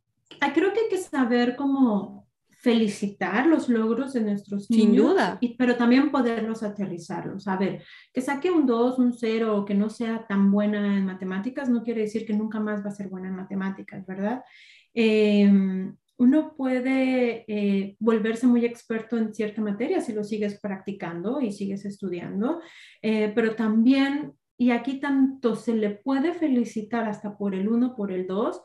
[0.56, 4.88] creo que hay que saber cómo felicitar los logros de nuestros niños.
[4.88, 5.40] Sin duda.
[5.60, 7.48] pero también poderlos aterrizarlos.
[7.48, 11.06] A ver, que saque un 2, un 0 o que no sea tan buena en
[11.06, 14.44] matemáticas no quiere decir que nunca más va a ser buena en matemáticas, ¿verdad?
[14.92, 21.54] Em, uno puede eh, volverse muy experto en cierta materia si lo sigues practicando y
[21.54, 22.60] sigues estudiando,
[23.02, 28.12] eh, pero también, y aquí tanto se le puede felicitar hasta por el 1, por
[28.12, 28.62] el 2,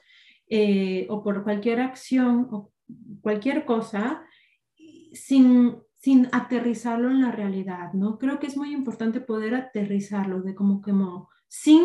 [0.49, 2.73] eh, o por cualquier acción o
[3.23, 4.25] cualquier cosa
[5.13, 8.19] sin, sin aterrizarlo en la realidad, ¿no?
[8.19, 11.85] Creo que es muy importante poder aterrizarlo de como, como sin,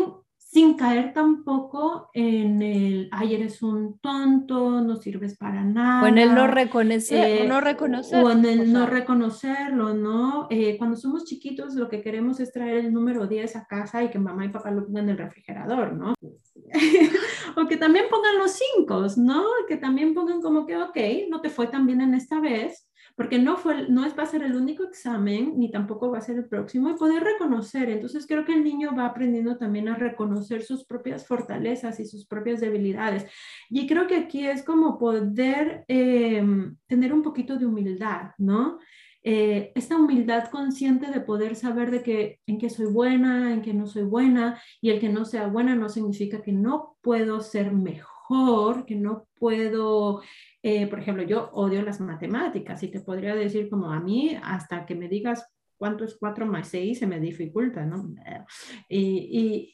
[0.51, 6.01] sin caer tampoco en el, ay, eres un tonto, no sirves para nada.
[6.01, 8.23] O en el no reconocer, no reconocer.
[8.23, 10.47] O en el no reconocerlo, ¿no?
[10.49, 14.09] Eh, cuando somos chiquitos lo que queremos es traer el número 10 a casa y
[14.09, 16.15] que mamá y papá lo pongan en el refrigerador, ¿no?
[17.55, 19.43] o que también pongan los 5, ¿no?
[19.67, 20.97] Que también pongan como que, ok,
[21.29, 22.88] no te fue tan bien en esta vez,
[23.19, 26.37] porque no, fue, no va a ser el único examen, ni tampoco va a ser
[26.37, 27.89] el próximo, y poder reconocer.
[27.89, 32.25] Entonces creo que el niño va aprendiendo también a reconocer sus propias fortalezas y sus
[32.25, 33.25] propias debilidades.
[33.69, 36.41] Y creo que aquí es como poder eh,
[36.87, 38.79] tener un poquito de humildad, ¿no?
[39.21, 43.73] Eh, esta humildad consciente de poder saber de que en qué soy buena, en qué
[43.73, 47.73] no soy buena, y el que no sea buena no significa que no puedo ser
[47.73, 50.21] mejor, que no puedo
[50.61, 54.85] eh, por ejemplo, yo odio las matemáticas y te podría decir como a mí, hasta
[54.85, 55.45] que me digas
[55.77, 58.13] cuánto es 4 más 6, se me dificulta, ¿no?
[58.89, 59.73] Y,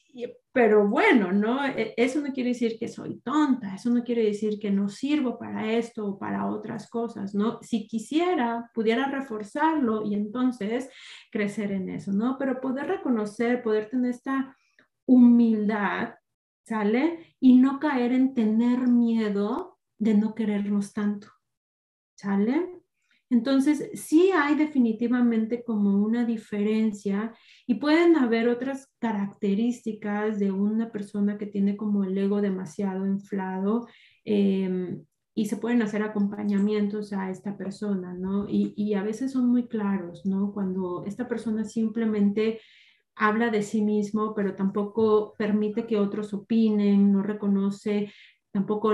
[0.54, 1.66] pero bueno, ¿no?
[1.66, 5.38] E, eso no quiere decir que soy tonta, eso no quiere decir que no sirvo
[5.40, 7.60] para esto o para otras cosas, ¿no?
[7.64, 10.90] Si quisiera, pudiera reforzarlo y entonces
[11.32, 12.38] crecer en eso, ¿no?
[12.38, 14.56] Pero poder reconocer, poder tener esta
[15.08, 16.14] humildad,
[16.64, 17.36] ¿sale?
[17.40, 21.28] Y no caer en tener miedo de no querernos tanto.
[22.16, 22.76] ¿Sale?
[23.30, 27.34] Entonces, sí hay definitivamente como una diferencia
[27.66, 33.88] y pueden haber otras características de una persona que tiene como el ego demasiado inflado
[34.24, 35.04] em,
[35.34, 38.48] y se pueden hacer acompañamientos a esta persona, ¿no?
[38.48, 40.54] Y, y, a veces son muy claros, ¿no?
[40.54, 42.62] Cuando esta persona simplemente
[43.16, 48.12] habla de sí mismo, pero tampoco permite que otros opinen, no reconoce
[48.56, 48.94] tampoco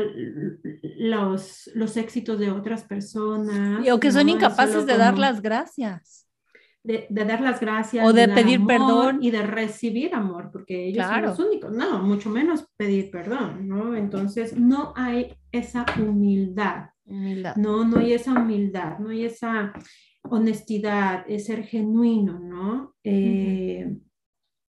[0.97, 3.87] los, los éxitos de otras personas.
[3.87, 6.27] o que son incapaces de dar las gracias.
[6.83, 8.03] De, dar las gracias.
[8.03, 9.19] O de, pedir perdón.
[9.21, 11.71] Y de recibir amor, porque ellos son los únicos.
[11.71, 13.95] No, mucho menos pedir perdón, ¿no?
[13.95, 16.89] Entonces, no hay esa humildad.
[17.05, 19.73] No, no hay esa humildad, no hay esa
[20.23, 22.95] honestidad, es ser genuino, ¿no?
[23.03, 23.95] Eh,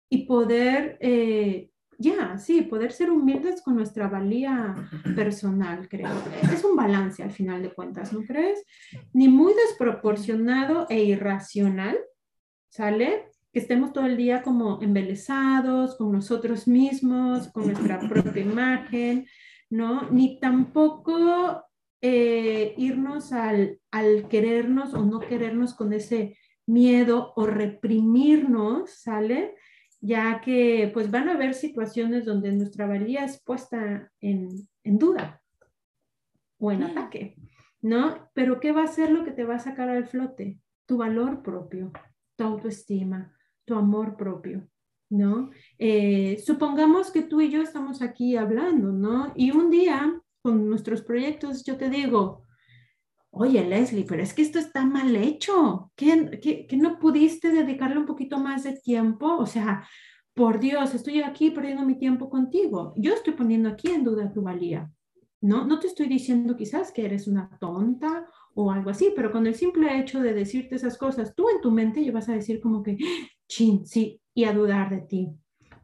[0.09, 1.69] y poder eh,
[2.03, 4.75] ya, sí, poder ser humildes con nuestra valía
[5.15, 6.11] personal, creo.
[6.51, 8.63] Es un balance al final de cuentas, ¿no crees?
[9.13, 11.97] Ni muy desproporcionado e irracional,
[12.69, 13.29] ¿sale?
[13.53, 19.25] Que estemos todo el día como embelesados con nosotros mismos, con nuestra propia imagen,
[19.69, 20.09] ¿no?
[20.11, 21.63] Ni tampoco
[22.01, 29.55] eh, irnos al, al querernos o no querernos con ese miedo o reprimirnos, ¿sale?
[30.03, 35.41] Ya que pues van a haber situaciones donde nuestra valía es puesta en, duda
[36.59, 37.37] o en ataque,
[37.81, 38.29] ¿no?
[38.33, 40.59] Pero ¿qué va a ser lo que te va a sacar al flote?
[40.85, 41.93] Tu valor propio,
[42.35, 44.67] tu autoestima, tu amor propio,
[45.09, 45.51] ¿no?
[45.79, 49.31] Eh, supongamos que tú y yo estamos aquí hablando, ¿no?
[49.37, 52.42] Y un día con nuestros proyectos yo te digo,
[53.35, 58.37] oye Leslie, pero es que esto está mal hecho, ¿Qué, no pudiste dedicarle un poquito
[58.37, 59.37] más de tiempo?
[59.37, 59.87] O sea,
[60.33, 62.93] por Dios, estoy aquí perdiendo mi tiempo contigo.
[62.95, 64.89] Yo estoy poniendo aquí en duda tu valía.
[65.41, 69.45] No, no te estoy diciendo quizás que eres una tonta o algo así, pero con
[69.47, 72.61] el simple hecho de decirte esas cosas, tú en tu mente ya vas a decir
[72.61, 72.97] como que,
[73.47, 75.29] chin, sí, y a dudar de ti.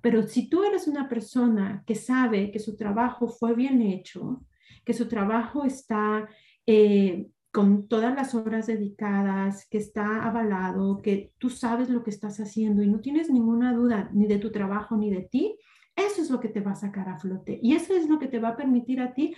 [0.02, 4.46] Pero si tú eres una persona que sabe que su trabajo fue bien hecho,
[4.86, 6.30] que su trabajo está
[6.66, 12.40] eh, con todas las horas dedicadas, que está avalado, que tú sabes lo que estás
[12.40, 15.58] haciendo y no tienes ninguna duda ni de tu trabajo ni de ti,
[15.96, 18.28] eso es lo que te va a sacar a flote y eso es lo que
[18.28, 19.36] te va a permitir a ti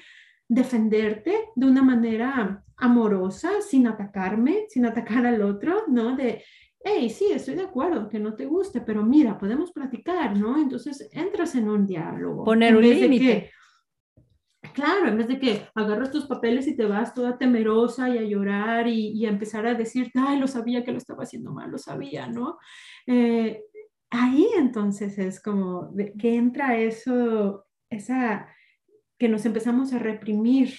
[0.48, 6.18] defenderte de una manera amorosa, sin atacarme, sin atacar al otro, ¿no?
[6.18, 6.44] De,
[6.84, 10.60] hey, sí, estoy de acuerdo, que no te guste, pero mira, podemos platicar, ¿no?
[10.60, 12.44] Entonces entras en un diálogo.
[12.44, 13.52] Poner un límite
[14.74, 18.24] Claro, en vez de que agarras tus papeles y te vas toda temerosa y a
[18.24, 21.78] llorar y, a empezar a decir, ay, lo sabía que lo estaba haciendo mal, lo
[21.78, 22.58] sabía, ¿no?
[23.08, 23.64] Eh,
[24.10, 28.48] ahí entonces es como que entra eso, esa,
[29.18, 30.74] que nos empezamos a reprimir,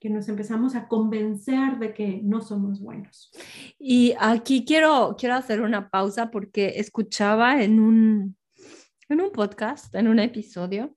[0.00, 3.30] que nos empezamos a convencer de que no somos buenos.
[3.78, 8.36] Y aquí quiero, quiero hacer una pausa porque escuchaba en un,
[9.08, 10.94] en un podcast, en un episodio,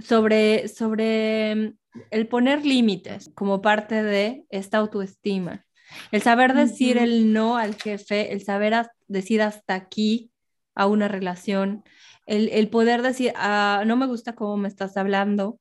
[0.00, 1.74] sobre, sobre
[2.10, 5.66] el poner límites como parte de esta autoestima.
[6.10, 10.30] El saber decir el no al jefe, el saber decir hasta aquí
[10.74, 11.84] a una relación,
[12.26, 15.60] el, poder decir, ah, no me gusta cómo me estás hablando,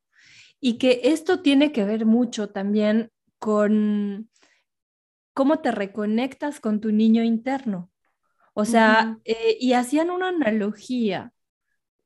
[0.60, 4.30] y que esto tiene que ver mucho también con
[5.34, 7.90] cómo te reconectas con tu niño interno.
[8.54, 11.34] O sea, eh, y hacían una analogía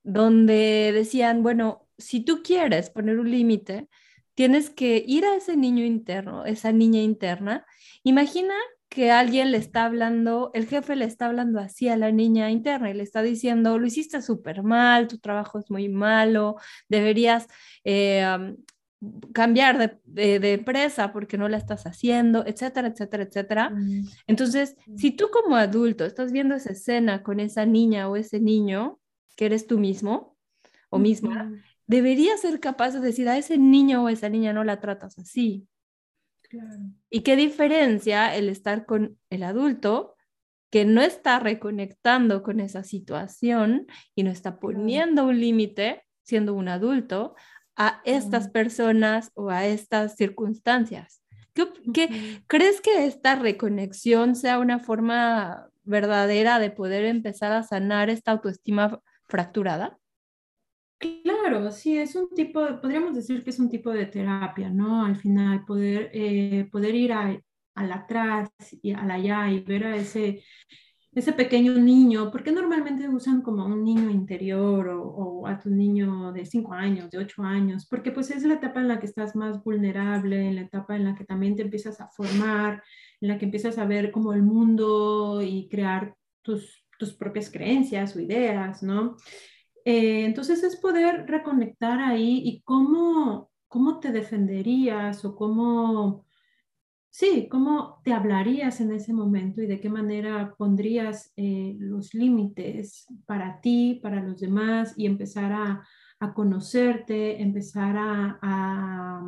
[0.04, 3.90] donde decían, bueno, si tú quieres poner un límite,
[4.36, 7.66] tienes que ir a ese niño interno, esa niña interna.
[8.04, 8.54] Imagina
[8.90, 12.90] que alguien le está hablando, el jefe le está hablando así a la niña interna
[12.92, 16.56] y le está diciendo, lo hiciste súper mal, tu trabajo es muy malo,
[16.88, 17.48] deberías
[17.84, 18.56] eh,
[19.34, 23.76] cambiar de, empresa porque no la estás haciendo, etcétera, etcétera, etcétera.
[24.28, 29.00] Entonces, si tú como adulto estás viendo esa escena con esa niña o ese niño,
[29.36, 30.38] que eres tú mismo
[30.90, 31.52] o misma,
[31.88, 35.68] deberías ser capaz de decir a ese niño o esa niña no la tratas así.
[37.10, 40.16] Y qué diferencia el estar con el adulto
[40.70, 46.68] que no está reconectando con esa situación y no está poniendo un límite siendo un
[46.68, 47.36] adulto
[47.76, 51.22] a estas personas o a estas circunstancias.
[51.54, 58.32] ¿Qué, ¿Crees que esta reconexión sea una forma verdadera de poder empezar a sanar esta
[58.32, 59.98] autoestima fracturada?
[60.98, 65.06] Claro, sí, es un tipo, podríamos decir que es un tipo de terapia, ¿no?
[65.06, 67.38] Al final, poder, eh, poder ir a,
[67.76, 68.50] al atrás
[68.82, 70.42] y al allá y ver a ese,
[71.14, 76.46] ese pequeño niño, porque normalmente usan como un niño interior o, a tu niño de
[76.46, 79.64] 5 años, de 8 años, porque pues es la etapa en la que estás más
[79.64, 82.84] vulnerable, en la etapa en la que también te empiezas a formar,
[83.22, 88.16] en la que empiezas a ver como el mundo y crear tus, tus propias creencias
[88.16, 89.18] o ideas, ¿no?
[89.86, 96.26] Eh, entonces es poder reconectar ahí y cómo, cómo te defenderías o cómo
[97.18, 103.06] Sí, ¿cómo te hablarías en ese momento y de qué manera pondrías eh, los límites
[103.26, 105.88] para ti, para los demás y empezar a,
[106.34, 109.24] conocerte, empezar a,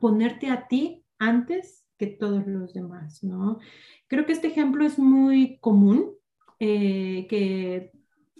[0.00, 3.60] ponerte a ti antes que todos los demás, ¿no?
[4.08, 6.10] Creo que este ejemplo es muy común,
[6.58, 7.92] eh, que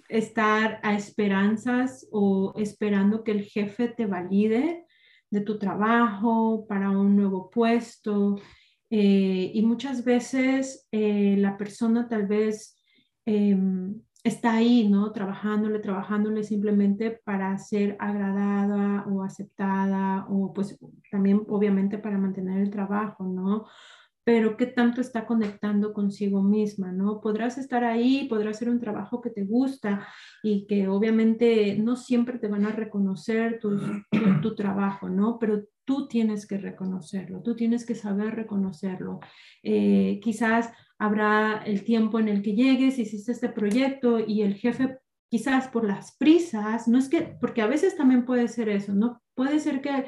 [0.09, 4.87] estar a esperanzas o esperando que el jefe te valide
[5.31, 8.37] de tu trabajo, para un nuevo puesto.
[8.91, 12.81] Eh, y muchas veces eh, la persona tal vez
[13.25, 15.13] em, está ahí, ¿no?
[15.13, 20.79] Trabajándole, trabajándole simplemente para ser agradada o aceptada o pues
[21.11, 23.67] también obviamente para mantener el trabajo, ¿no?
[24.27, 27.21] Pero qué tanto está conectando consigo misma, ¿no?
[27.21, 30.05] Podrás estar ahí, podrás hacer un trabajo que te gusta
[30.43, 33.79] y que obviamente no siempre te van a reconocer tu,
[34.43, 35.39] tu, trabajo, ¿no?
[35.39, 39.21] Pero tú tienes que reconocerlo, tú tienes que saber reconocerlo.
[39.63, 44.99] Eh, quizás habrá el tiempo en el que llegues, hiciste este proyecto y el jefe
[45.29, 49.23] quizás por las prisas, no es que, porque a veces también puede ser eso, ¿no?
[49.37, 50.07] Puede ser que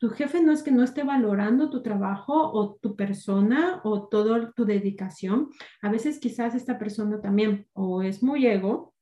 [0.00, 4.50] tu jefe no es que no esté valorando tu trabajo o tu persona o toda
[4.52, 5.50] tu dedicación.
[5.82, 8.94] A veces quizás esta persona también o es muy ego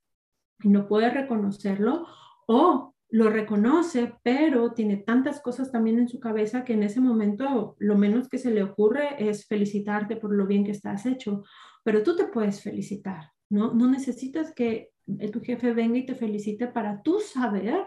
[0.61, 2.05] y no puede reconocerlo
[2.49, 7.77] o lo reconoce, pero tiene tantas cosas también en su cabeza que en ese momento
[7.79, 11.45] lo menos que se le ocurre es felicitarte por lo bien que estás hecho.
[11.85, 13.73] Pero tú te puedes felicitar, ¿no?
[13.73, 14.91] No necesitas que
[15.33, 17.87] tu jefe venga y te felicite para tú saber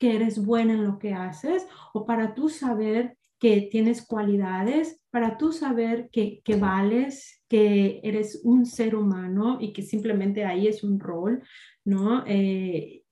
[0.00, 5.38] que eres buena en lo que haces o para tú saber que tienes cualidades, para
[5.38, 10.82] tú saber que, que, vales, que eres un ser humano y que simplemente ahí es
[10.82, 11.42] un rol,
[11.84, 12.24] ¿no?
[12.26, 13.02] Eh,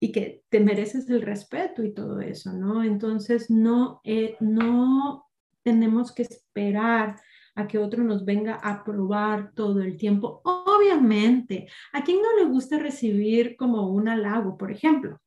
[0.00, 2.82] y que te mereces el respeto y todo eso, ¿no?
[2.82, 5.26] Entonces, no, eh, no
[5.62, 7.16] tenemos que esperar
[7.54, 10.40] a que otro nos venga a probar todo el tiempo.
[10.44, 15.20] Obviamente, a quien no le gusta recibir como un halago, por ejemplo,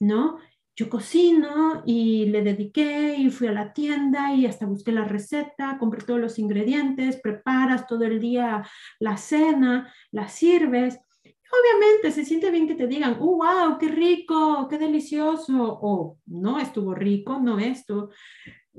[0.00, 0.38] ¿no?
[0.76, 5.76] Yo cocino y le dediqué y fui a la tienda y hasta busqué la receta,
[5.78, 8.66] compré todos los ingredientes, preparas todo el día
[8.98, 10.98] la cena, la sirves.
[11.24, 16.58] Obviamente se siente bien que te digan, oh, wow, qué rico, qué delicioso, o no
[16.58, 18.10] estuvo rico, no esto.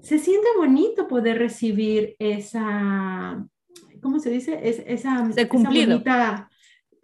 [0.02, 3.48] Se siente bonito poder recibir esa,
[4.02, 4.60] ¿cómo se dice?
[4.62, 6.50] Es, esa, esa bonita,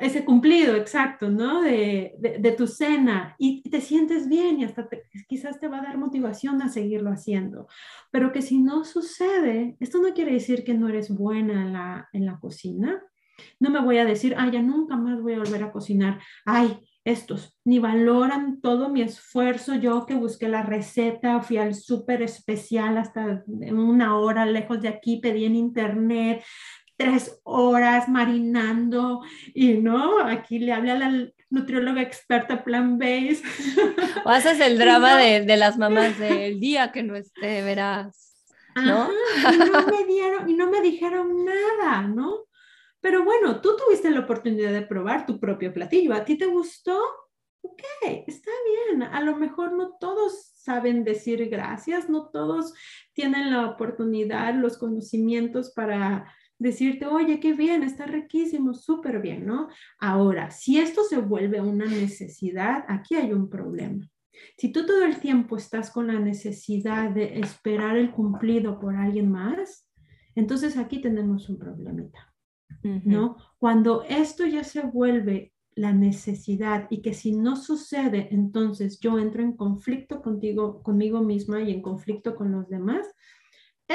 [0.01, 1.61] ese cumplido exacto, ¿no?
[1.61, 4.87] De, de, tu cena y te sientes bien y hasta
[5.27, 7.67] quizás te va a dar motivación a seguirlo haciendo.
[8.11, 12.09] Pero que si no sucede, esto no quiere decir que no eres buena en la,
[12.13, 13.01] en la cocina.
[13.59, 16.19] No me voy a decir, ay, ya nunca más voy a volver a cocinar.
[16.45, 19.75] Ay, estos ni valoran todo mi esfuerzo.
[19.75, 25.17] Yo que busqué la receta, fui al súper especial hasta una hora lejos de aquí,
[25.17, 26.43] pedí en internet,
[27.01, 29.21] tres horas marinando
[29.53, 33.41] y no, aquí le habla la nutrióloga experta plan base.
[34.23, 38.29] O haces el drama de, de, las mamás del día que no esté, verás.
[38.75, 39.09] ¿no?
[39.53, 42.45] y no me dieron y no me dijeron nada, ¿no?
[43.01, 46.13] Pero bueno, tú tuviste la oportunidad de probar tu propio platillo.
[46.13, 47.01] ¿A ti te gustó?
[47.61, 47.83] ok,
[48.27, 48.51] está
[48.89, 52.73] bien, a lo mejor no todos saben decir gracias, no todos
[53.13, 59.67] tienen la oportunidad, los conocimientos para decirte, oye, qué bien, está riquísimo, súper bien, ¿no?
[59.99, 64.07] Ahora, si esto se vuelve una necesidad, aquí hay un problema.
[64.57, 69.31] Si tú todo el tiempo estás con la necesidad de esperar el cumplido por alguien
[69.31, 69.89] más,
[70.35, 72.31] entonces aquí tenemos un problemita,
[72.83, 73.37] ¿no?
[73.57, 79.41] Cuando esto ya se vuelve la necesidad y que si no sucede, entonces yo entro
[79.41, 83.07] en conflicto contigo, conmigo misma y en conflicto con los demás,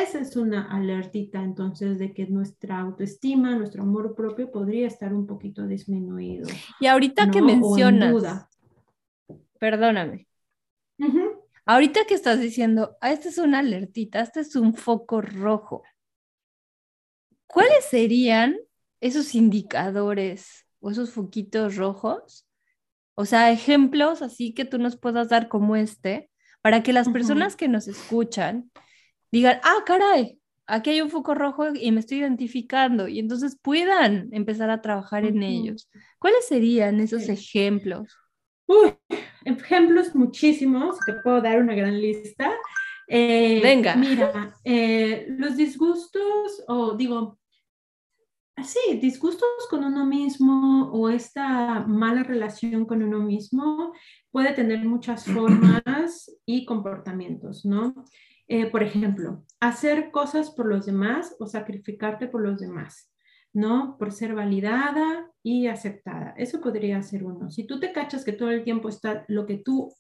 [0.03, 5.27] esa es una alertita entonces de que nuestra autoestima, nuestro amor propio podría estar un
[5.27, 6.49] poquito disminuido.
[6.81, 8.47] Y ahorita que mencionas,
[9.59, 10.29] perdóname,
[11.65, 15.83] ahorita que estás diciendo, ah, esta es una alertita, este es un foco rojo,
[17.47, 18.57] ¿cuáles serían
[19.01, 22.47] esos indicadores o esos foquitos rojos?
[23.15, 26.31] O sea, ejemplos así que tú nos puedas dar como este,
[26.61, 28.71] para que las personas que nos escuchan
[29.37, 34.29] digan, ah, caray, aquí hay un foco rojo y me estoy identificando, y entonces puedan
[34.33, 35.89] empezar a trabajar en ellos.
[36.19, 38.17] ¿Cuáles serían esos ejemplos?
[38.67, 38.95] Uy,
[39.45, 42.53] ejemplos muchísimos, te puedo dar una gran lista.
[43.09, 43.95] Eh, Venga.
[43.95, 47.39] Mira, eh, los disgustos, o digo,
[48.65, 53.93] sí, disgustos con uno mismo o esta mala relación con uno mismo
[54.33, 57.95] puede tener muchas formas y comportamientos, ¿no?
[58.49, 63.13] Eh, por ejemplo, hacer cosas por los demás o sacrificarte por los demás,
[63.53, 63.97] ¿no?
[63.99, 66.33] Por ser validada y aceptada.
[66.37, 67.51] Eso podría ser uno.
[67.51, 69.93] Si tú te cachas que todo el tiempo está lo que tú,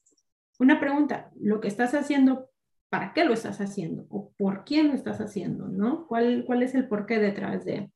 [0.61, 2.49] una pregunta, lo que estás haciendo,
[2.89, 4.07] ¿para qué lo estás haciendo?
[4.11, 5.67] ¿O por quién lo estás haciendo?
[5.67, 6.07] ¿No?
[6.07, 7.91] ¿Cuál, cuál es el porqué detrás de?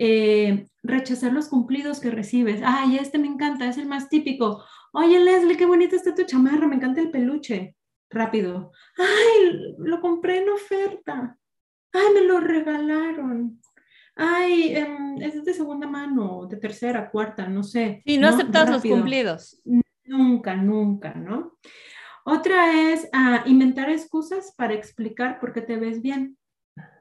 [0.00, 2.62] Eh, rechazar los cumplidos que recibes.
[2.64, 4.64] Ay, este me encanta, es el más típico.
[4.92, 7.76] Oye, Leslie, qué bonita está tu chamarra, me encanta el peluche
[8.10, 8.72] rápido.
[8.96, 11.36] Ay, lo compré en oferta.
[11.92, 13.60] Ay, me lo regalaron.
[14.16, 18.02] Ay, em, es de segunda mano, de tercera, cuarta, no sé.
[18.04, 19.62] Y no, aceptas los cumplidos.
[20.04, 21.56] Nunca, nunca, ¿no?
[22.24, 26.36] Otra es ah, inventar excusas para explicar por qué te ves bien.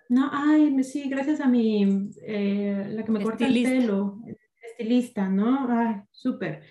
[0.09, 4.19] No, ay, sí, gracias a mi, eh, la que me corta el pelo,
[4.61, 5.67] estilista, ¿no?
[5.69, 6.63] Ay, súper.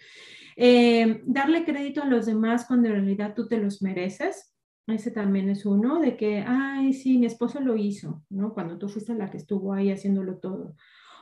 [0.57, 4.55] Eh, darle crédito a los demás cuando en realidad tú te los mereces.
[4.87, 8.55] Ese también es uno de que, ay, sí, mi esposo lo hizo, ¿no?
[8.55, 10.77] Cuando tú fuiste la que estuvo ahí haciéndolo todo.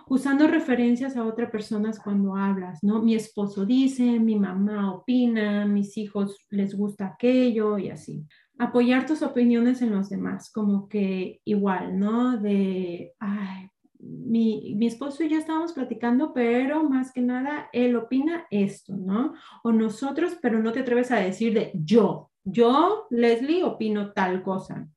[0.06, 3.02] Usando referencias a otras personas cuando hablas, ¿no?
[3.02, 8.26] Mi esposo dice, mi mamá opina, mis hijos les gusta aquello y así.
[8.58, 12.36] Apoyar tus opiniones en los demás, como que igual, ¿no?
[12.36, 13.63] De, ay,
[14.34, 19.32] mi, mi, esposo y yo estábamos platicando, pero más que nada, él opina esto, ¿no?
[19.62, 24.88] O nosotros, pero no te atreves a decir de yo, yo, Leslie, opino tal cosa.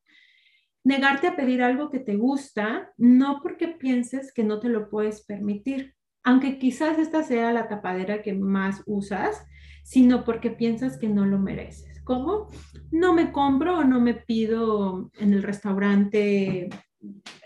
[0.83, 5.23] Negarte a pedir algo que te gusta, no porque pienses que no te lo puedes
[5.23, 9.45] permitir, aunque quizás esta sea la tapadera que más usas,
[9.83, 12.01] sino porque piensas que no lo mereces.
[12.03, 12.47] ¿Cómo?
[12.89, 16.69] No me compro o no me pido en el restaurante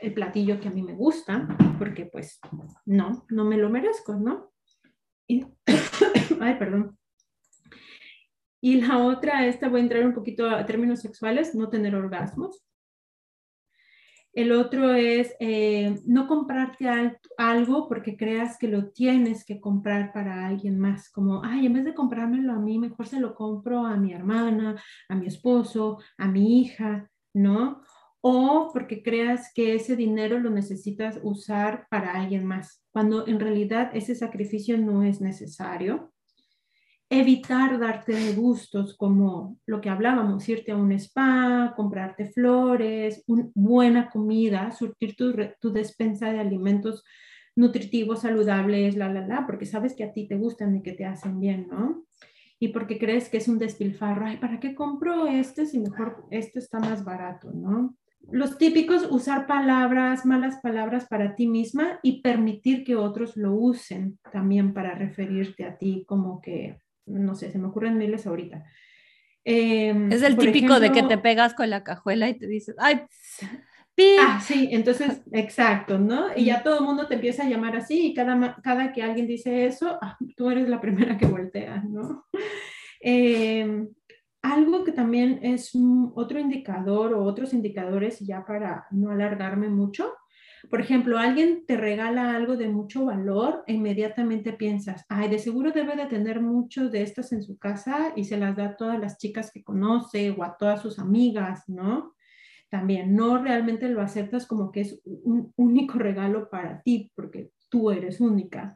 [0.02, 1.48] el platillo que a mí me gusta,
[1.78, 2.40] porque pues
[2.86, 4.52] no, no me lo merezco, ¿no?
[6.42, 6.98] ay, perdón.
[8.62, 12.64] Y la otra, esta voy a entrar un poquito a términos sexuales, no tener orgasmos.
[14.34, 16.88] El otro es eh, no comprarte
[17.38, 21.84] algo porque creas que lo tienes que comprar para alguien más, como, ay, en vez
[21.84, 26.28] de comprármelo a mí, mejor se lo compro a mi hermana, a mi esposo, a
[26.28, 27.82] mi hija, ¿no?
[28.22, 33.92] O porque creas que ese dinero lo necesitas usar para alguien más, cuando en realidad
[33.94, 36.14] ese sacrificio no es necesario.
[37.10, 44.72] Evitar darte gustos como lo que hablábamos, irte a un spa, comprarte flores, buena comida,
[44.72, 47.04] surtir tu, tu despensa de alimentos
[47.54, 51.06] nutritivos, saludables, la, la, la, porque sabes que a ti te gustan y que te
[51.06, 52.06] hacen bien, ¿no?
[52.64, 56.60] y porque crees que es un despilfarro, ay, ¿para qué compro este si mejor este
[56.60, 57.98] está más barato, ¿no?
[58.30, 64.20] Los típicos, usar palabras, malas palabras para ti misma y permitir que otros lo usen
[64.32, 68.64] también para referirte a ti, como que, no sé, se me ocurren miles ahorita.
[69.44, 73.02] Em, es el típico de que te pegas con la cajuela y te dices, ay,
[74.20, 76.28] Ah, sí, entonces, exacto, ¿no?
[76.36, 79.28] Y ya todo el mundo te empieza a llamar así y cada, cada que alguien
[79.28, 82.26] dice eso, ah, tú eres la primera que voltea, ¿no?
[83.04, 83.88] Eh,
[84.42, 85.72] algo que también es
[86.16, 90.14] otro indicador o otros indicadores, ya para no alargarme mucho,
[90.70, 95.72] Por ejemplo, alguien te regala algo de mucho valor e inmediatamente piensas, ay, de seguro
[95.72, 99.00] debe de tener muchos de estas en su casa y se las da a todas
[99.00, 102.14] las chicas que conoce o a todas sus amigas, ¿no?
[102.70, 107.90] También no realmente lo aceptas como que es un único regalo para ti porque tú
[107.92, 108.76] eres única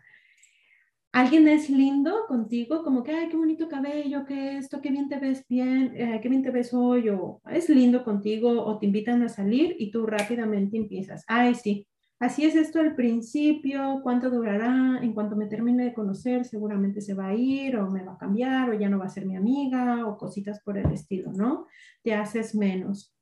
[1.16, 5.18] alguien es lindo contigo, como que, ay, qué bonito cabello, qué esto, qué bien te
[5.18, 9.24] ves bien, eh, qué bien te ves hoy, o es lindo contigo, o te invitan
[9.24, 11.88] a salir y tú rápidamente empiezas, ay, sí,
[12.20, 17.14] así es esto al principio, cuánto durará, en cuanto me termine de conocer, seguramente se
[17.14, 19.38] va a ir, o me va a cambiar, o ya no va a ser mi
[19.38, 21.66] amiga, o cositas por el estilo, ¿no?
[22.04, 23.16] Te haces menos.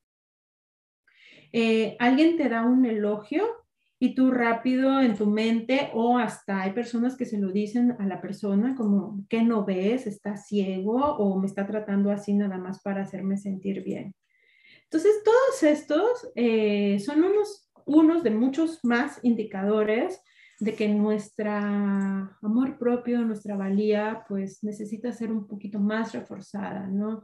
[1.51, 3.62] Eh, alguien te da un elogio
[4.03, 8.05] y tú rápido en tu mente o hasta hay personas que se lo dicen a
[8.05, 12.81] la persona como que no ves, está ciego o me está tratando así nada más
[12.81, 14.13] para hacerme sentir bien.
[14.83, 20.19] Entonces, todos estos eh, son unos, unos de muchos más indicadores
[20.59, 27.21] de que nuestra amor propio, nuestra valía, pues necesita ser un poquito más reforzada, ¿no?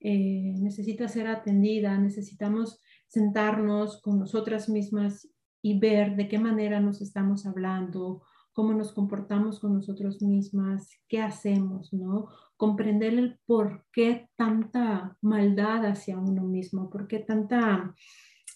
[0.00, 5.28] Eh, necesita ser atendida, necesitamos sentarnos con nosotras mismas
[5.66, 11.20] y ver de qué manera nos estamos hablando, cómo nos comportamos con nosotros mismas, qué
[11.20, 12.28] hacemos, ¿no?
[12.56, 17.92] Comprender el por qué tanta maldad hacia uno mismo, por qué tanta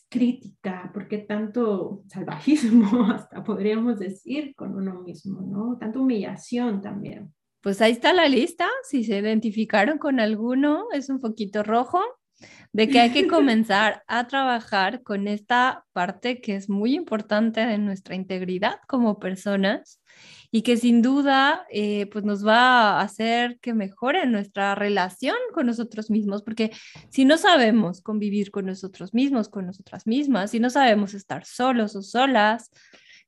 [0.09, 5.79] crítica, por qué tanto salvajismo, hasta podríamos decir, con uno mismo, ¿no?
[5.79, 7.35] Tanta humillación también.
[7.61, 12.01] Pues ahí está la lista, si se identificaron con alguno, es un poquito rojo,
[12.72, 17.78] de que hay que comenzar a trabajar con esta parte que es muy importante de
[17.78, 20.01] nuestra integridad como personas
[20.53, 25.66] y que sin duda eh, pues nos va a hacer que mejore nuestra relación con
[25.66, 26.72] nosotros mismos, porque
[27.09, 31.95] si no sabemos convivir con nosotros mismos, con nosotras mismas, si no sabemos estar solos
[31.95, 32.70] o solas,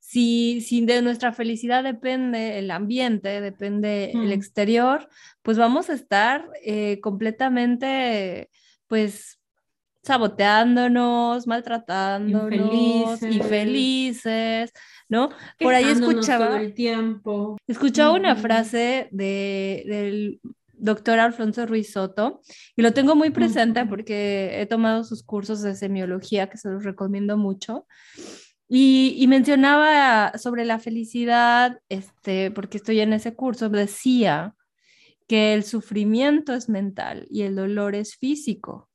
[0.01, 4.33] si, si, de nuestra felicidad depende el ambiente, depende el mm.
[4.33, 5.09] exterior,
[5.43, 8.51] pues vamos a estar eh, completamente
[8.93, 9.41] pues
[10.03, 14.71] saboteándonos, maltratándonos, y felices,
[15.09, 15.31] ¿no?
[15.59, 17.57] Por ahí escuchaba el tiempo.
[17.67, 20.41] Escuchaba una frase de, del
[20.75, 22.43] doctor Alfonso Ruiz Soto
[22.77, 26.85] y lo tengo muy presente porque he tomado sus cursos de semiología que se los
[26.85, 27.87] recomiendo mucho.
[28.69, 34.55] Y, y, mencionaba sobre la felicidad, este, porque estoy en ese curso, decía
[35.29, 38.89] que el sufrimiento es mental y el dolor es físico.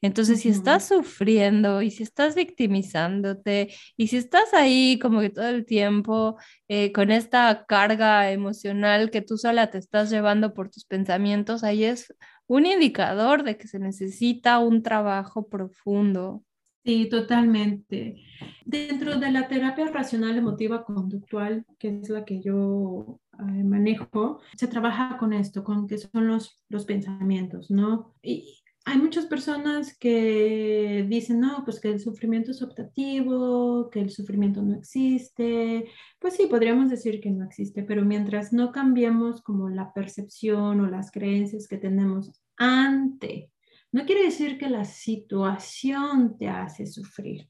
[0.00, 5.48] Entonces, si estás sufriendo y si estás victimizándote y si estás ahí como que todo
[5.48, 6.36] el tiempo
[6.68, 11.84] eh, con esta carga emocional que tú sola te estás llevando por tus pensamientos, ahí
[11.84, 12.14] es
[12.46, 16.44] un indicador de que se necesita un trabajo profundo.
[16.84, 18.16] Sí, totalmente.
[18.64, 24.66] Dentro de la terapia racional emotiva conductual, que es la que yo eh, manejo, se
[24.66, 28.14] trabaja con esto, con que son los, los pensamientos, ¿no?
[28.20, 34.10] Y hay muchas personas que dicen, no, pues que el sufrimiento es optativo, que el
[34.10, 35.88] sufrimiento no existe.
[36.18, 40.90] Pues sí, podríamos decir que no existe, pero mientras no cambiemos como la percepción o
[40.90, 43.51] las creencias que tenemos ante,
[43.92, 47.48] no quiere decir que la situación te hace sufrir.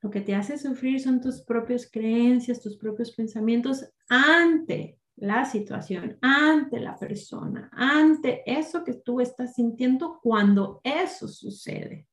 [0.00, 6.16] Lo que te hace sufrir son tus propias creencias, tus propios pensamientos ante la situación,
[6.22, 12.06] ante la persona, ante eso que tú estás sintiendo cuando eso sucede.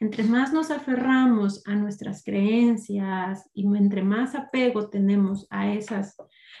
[0.00, 6.16] Entre más nos aferramos a nuestras creencias y entre más apego tenemos a, esas,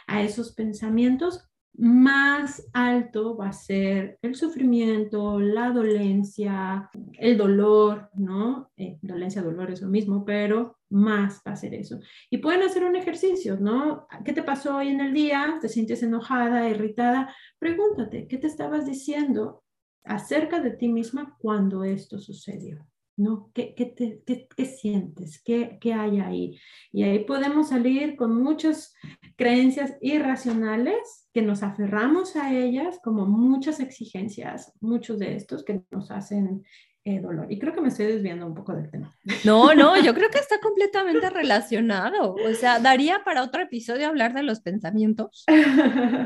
[0.06, 1.48] a esos pensamientos,
[1.78, 8.72] más alto va a ser el sufrimiento, la dolencia, el dolor, ¿no?
[8.76, 12.00] Eh, dolencia, dolor es lo mismo, pero más va a ser eso.
[12.30, 14.08] Y pueden hacer un ejercicio, ¿no?
[14.24, 15.58] ¿Qué te pasó hoy en el día?
[15.60, 17.32] ¿Te sientes enojada, irritada?
[17.60, 19.62] Pregúntate, ¿qué te estabas diciendo
[20.02, 22.84] acerca de ti misma cuando esto sucedió?
[23.18, 23.50] ¿No?
[23.52, 25.42] ¿Qué, qué, sientes?
[25.44, 26.58] ¿Qué, ¿Qué, hay ahí?
[26.92, 28.94] Y ahí podemos salir con muchas
[29.36, 36.10] creencias irracionales que nos aferramos a ellas como muchas exigencias, muchos de estos que nos
[36.10, 36.64] hacen
[37.04, 37.50] eh, dolor.
[37.50, 39.16] Y creo que me estoy desviando un poco del tema.
[39.44, 42.34] No, no, yo creo que está completamente relacionado.
[42.34, 45.44] O sea, daría para otro episodio hablar de los pensamientos,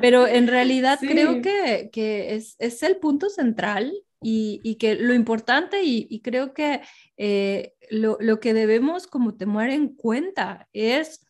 [0.03, 5.83] pero en realidad creo que, que es, es el punto central y, que lo importante
[5.85, 6.81] y, creo que
[7.17, 11.27] eh, lo, que debemos como tomar en cuenta es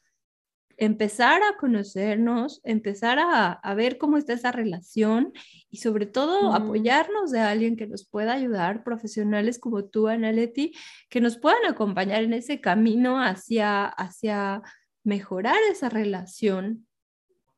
[0.77, 5.33] empezar a conocernos, empezar a, ver cómo está esa relación
[5.71, 10.73] y sobre todo apoyarnos de alguien que nos pueda ayudar, profesionales como tú, Analeti,
[11.09, 14.63] que nos puedan acompañar en ese camino hacia, hacia
[15.05, 16.87] mejorar esa relación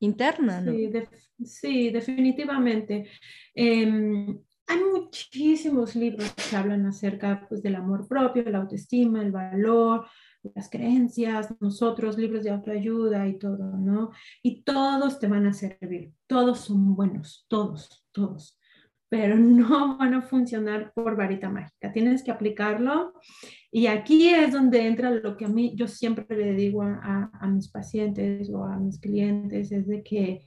[0.00, 0.60] interna.
[0.60, 0.72] ¿no?
[1.44, 3.08] Sí, definitivamente.
[3.54, 10.06] Em, hay muchísimos libros que hablan acerca pues, del amor propio, la autoestima, el valor,
[10.54, 14.10] las creencias, nosotros, libros de autoayuda y todo, ¿no?
[14.42, 18.58] Y todos te van a servir, todos son buenos, todos, todos,
[19.08, 23.14] pero no van a funcionar por varita mágica, tienes que aplicarlo
[23.70, 27.46] y aquí es donde entra lo que a mí, yo siempre le digo a, a,
[27.48, 30.46] mis pacientes o a mis clientes, es de que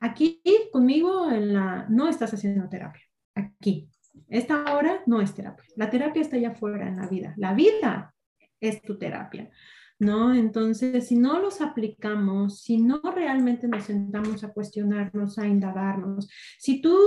[0.00, 0.42] aquí
[0.72, 3.05] conmigo en la, no estás haciendo terapia,
[3.36, 3.88] aquí.
[4.28, 5.64] Esta hora no es terapia.
[5.76, 7.34] La terapia está allá afuera en la vida.
[7.36, 8.14] La vida
[8.60, 9.50] es tu terapia,
[9.98, 10.34] ¿no?
[10.34, 16.28] Entonces, si no los aplicamos, si no realmente nos sentamos a cuestionarnos, a indagarnos,
[16.58, 16.98] si tú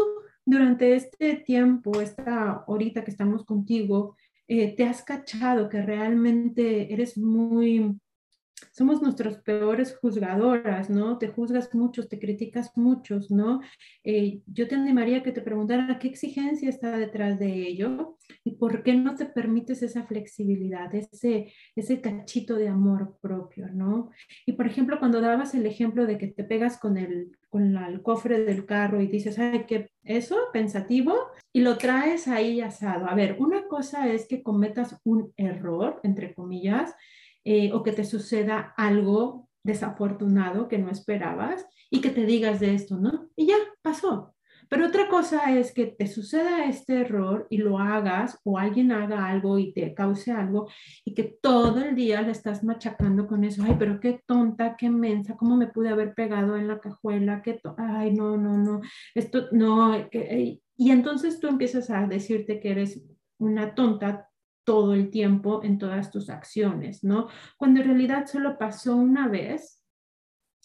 [0.46, 4.16] durante este tiempo, esta horita que estamos contigo,
[4.48, 8.00] eh, te has cachado que realmente eres muy
[8.72, 11.18] somos nuestros peores juzgadoras, ¿no?
[11.18, 13.62] Te juzgas muchos, te criticas muchos, ¿no?
[14.04, 18.52] Eh, yo te animaría a que te preguntara qué exigencia está detrás de ello y
[18.52, 24.12] por qué no te permites esa flexibilidad, ese, ese cachito de amor propio, ¿no?
[24.46, 28.02] Y por ejemplo, cuando dabas el ejemplo de que te pegas con el, con el
[28.02, 30.36] cofre del carro y dices, ay, ¿qué eso?
[30.54, 31.14] Pensativo,
[31.54, 33.08] y lo traes ahí asado.
[33.08, 36.96] A ver, una cosa es que cometas un error, entre comillas,
[37.52, 42.76] eh, o que te suceda algo desafortunado que no esperabas y que te digas de
[42.76, 43.32] esto, ¿no?
[43.36, 44.36] Y ya pasó.
[44.70, 49.26] Pero otra cosa es que te suceda este error y lo hagas o alguien haga
[49.26, 50.68] algo y te cause algo
[51.04, 53.64] y que todo el día le estás machacando con eso.
[53.66, 57.60] Ay, pero qué tonta, qué mensa, cómo me pude haber pegado en la cajuela, qué
[57.78, 58.82] ay, no, no, no,
[59.16, 59.98] esto no.
[60.78, 63.02] y entonces tú empiezas a decirte que eres
[63.40, 64.29] una tonta
[64.70, 67.28] todo el tiempo en todas tus acciones, ¿no?
[67.58, 69.84] Cuando en realidad solo pasó una vez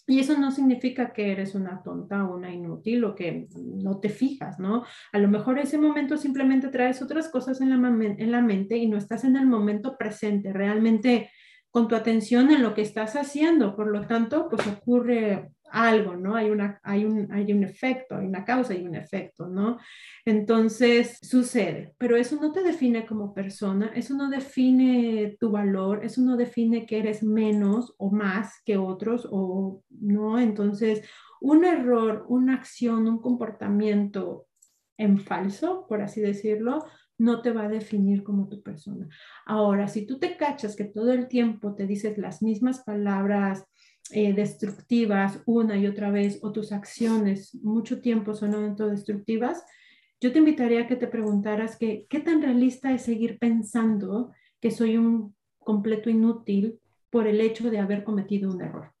[0.05, 4.09] y eso no significa que eres una tonta o una inútil o que no te
[4.09, 4.83] fijas, ¿no?
[5.11, 8.87] A lo mejor ese momento simplemente traes otras cosas en la, en la mente y
[8.87, 11.31] no estás en el momento presente, realmente
[11.71, 13.75] con tu atención en lo que estás haciendo.
[13.75, 16.35] Por lo tanto, pues ocurre algo, ¿no?
[16.35, 16.49] Hay,
[16.83, 19.77] hay, un, hay un efecto, hay una causa y un efecto, ¿no?
[20.23, 26.21] Entonces sucede, pero eso no te define como persona, eso no define tu valor, eso
[26.21, 30.39] no define que eres menos o más que otros o no.
[30.39, 31.01] Entonces,
[31.41, 34.47] un error, una acción, un comportamiento
[34.97, 36.85] en falso, por así decirlo,
[37.17, 39.09] no te va a definir como tu persona.
[39.45, 43.65] Ahora, si tú te cachas que todo el tiempo te dices las mismas palabras,
[44.11, 49.63] eh, destructivas una y otra vez o tus acciones mucho tiempo son autodestructivas,
[50.21, 54.31] yo te invitaría a que te preguntaras que, qué tan realista es seguir pensando
[54.61, 56.79] que soy un completo inútil
[57.09, 58.93] por el hecho de haber cometido un error,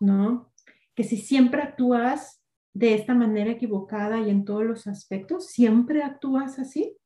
[0.00, 0.52] ¿no?
[0.94, 2.42] Que si siempre actúas
[2.72, 6.96] de esta manera equivocada y en todos los aspectos, siempre actúas así.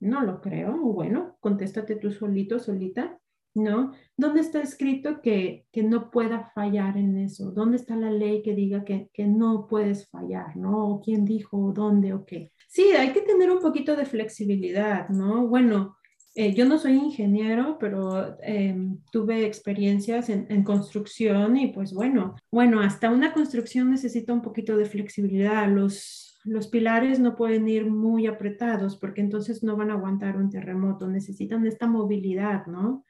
[0.00, 0.76] No lo creo.
[0.78, 3.18] Bueno, contéstate tú solito, solita.
[3.58, 3.92] ¿No?
[4.16, 7.50] ¿Dónde está escrito que, no pueda fallar en eso?
[7.50, 11.00] ¿Dónde está la ley que diga que, no puedes fallar, ¿no?
[11.04, 12.52] ¿Quién dijo dónde o qué?
[12.68, 15.46] Sí, hay que tener un poquito de flexibilidad, ¿no?
[15.46, 15.96] Bueno,
[16.34, 22.36] eh, yo no soy ingeniero, pero em, tuve experiencias en, en, construcción y pues bueno,
[22.50, 25.68] bueno, hasta una construcción necesita un poquito de flexibilidad.
[25.68, 30.50] Los, los pilares no pueden ir muy apretados porque entonces no van a aguantar un
[30.50, 33.04] terremoto, necesitan esta movilidad, ¿no?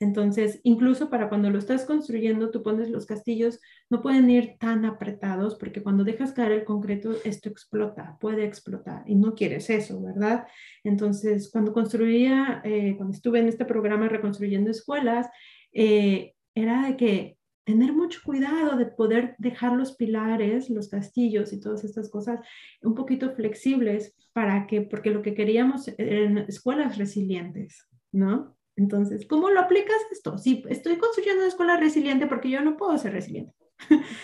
[0.00, 4.84] Entonces, incluso para cuando lo estás construyendo, tú pones los castillos, no pueden ir tan
[4.84, 10.00] apretados porque cuando dejas caer el concreto, esto explota, puede explotar y no quieres eso,
[10.00, 10.46] ¿verdad?
[10.84, 15.28] Entonces, cuando construía, eh, cuando estuve en este programa reconstruyendo escuelas,
[15.72, 21.60] eh, era de que tener mucho cuidado de poder dejar los pilares, los castillos y
[21.60, 22.40] todas estas cosas
[22.82, 28.57] un poquito flexibles para que, porque lo que queríamos eran escuelas resilientes, ¿no?
[28.78, 30.38] Entonces, ¿cómo lo aplicas esto?
[30.38, 33.52] Si estoy construyendo una escuela resiliente porque yo no puedo ser resiliente.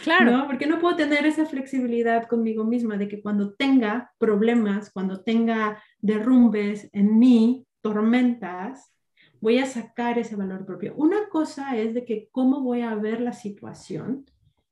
[0.03, 0.31] Claro.
[0.31, 0.47] ¿no?
[0.47, 5.83] Porque no puedo tener esa flexibilidad conmigo misma de que cuando tenga problemas, cuando tenga
[5.99, 8.93] derrumbes en mí, tormentas,
[9.41, 10.95] voy a sacar ese valor propio.
[10.97, 14.25] Una cosa es de que cómo voy a ver la situación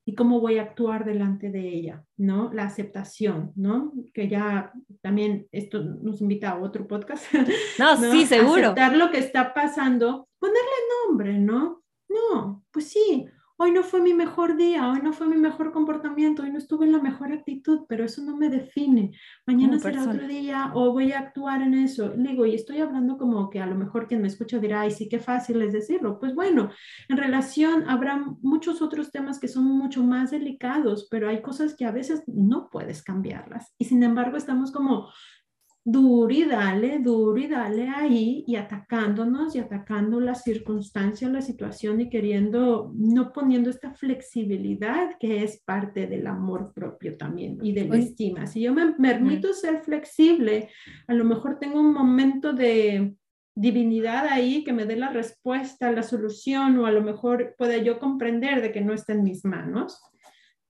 [0.05, 2.53] y cómo voy a actuar delante de ella, ¿no?
[2.53, 3.93] La aceptación, ¿no?
[4.13, 7.25] Que ya también esto nos invita a otro podcast.
[7.79, 8.71] No, sí, seguro.
[8.71, 10.61] Aceptar lo que está pasando, ponerle
[11.07, 11.83] nombre, ¿no?
[12.09, 13.27] No, pues sí.
[13.63, 16.85] Hoy no fue mi mejor día, hoy no fue mi mejor comportamiento, hoy no estuve
[16.85, 19.13] en la mejor actitud, pero eso no me define.
[19.47, 22.13] Mañana será otro día o voy a actuar en eso.
[22.17, 25.09] Digo, y estoy hablando como que a lo mejor quien me escucha dirá, ay, sí,
[25.09, 26.19] qué fácil es decirlo.
[26.19, 26.71] Pues bueno,
[27.09, 31.85] en relación habrá muchos otros temas que son mucho más delicados, pero hay cosas que
[31.85, 33.73] a veces no puedes cambiarlas.
[33.79, 35.09] Y sin embargo, estamos como
[35.85, 42.01] duro y dale, duro y dale ahí y atacándonos y atacando la circunstancia, la situación
[42.01, 47.87] y queriendo, no poniendo esta flexibilidad que es parte del amor propio también y de
[47.87, 48.47] la estima.
[48.47, 50.69] Si yo me permito ser flexible,
[51.09, 53.17] a lo mejor tengo un momento de
[53.55, 57.99] divinidad ahí que me dé la respuesta, la solución o a lo mejor pueda yo
[57.99, 60.01] comprender de que no está en mis manos,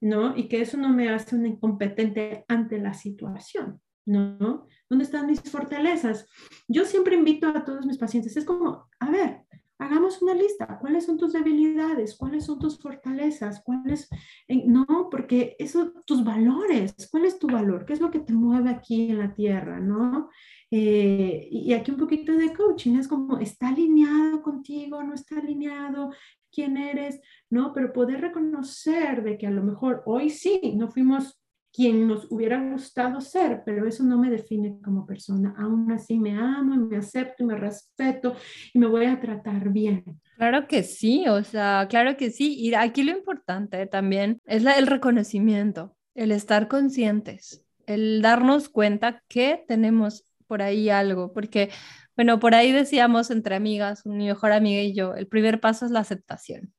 [0.01, 0.37] ¿no?
[0.37, 3.81] Y que eso no me hace un incompetente ante la situación.
[4.07, 4.67] ¿No?
[4.89, 6.27] ¿Dónde están mis fortalezas?
[6.69, 9.43] Yo siempre invito a todos mis pacientes, es como, a ver,
[9.83, 12.17] hagamos una lista, ¿cuáles son tus debilidades?
[12.17, 13.63] ¿Cuáles son tus fortalezas?
[13.65, 14.09] ¿Cuáles?
[14.49, 17.85] No, porque eso, tus valores, ¿cuál es tu valor?
[17.85, 19.81] ¿Qué es lo que te mueve aquí en la tierra?
[19.81, 20.31] ¿No?
[20.71, 25.03] Eh, y aquí un poquito de coaching, es como, ¿está alineado contigo?
[25.03, 26.13] ¿No está alineado?
[26.51, 27.21] ¿Quién eres?
[27.51, 27.73] ¿No?
[27.73, 31.42] Pero poder reconocer de que a lo mejor hoy sí, no fuimos
[31.73, 35.55] quien nos hubiera gustado ser, pero eso no me define como persona.
[35.57, 38.37] Aún así me amo, me acepto y me respeto
[38.75, 40.05] y me voy a tratar bien.
[40.37, 42.55] Claro que sí, o sea, claro que sí.
[42.59, 49.65] Y aquí lo importante también es el reconocimiento, el estar conscientes, el darnos cuenta que
[49.67, 51.71] tenemos por ahí algo, porque,
[52.15, 55.91] bueno, por ahí decíamos entre amigas, mi mejor amiga y yo, el primer paso es
[55.91, 56.75] la aceptación.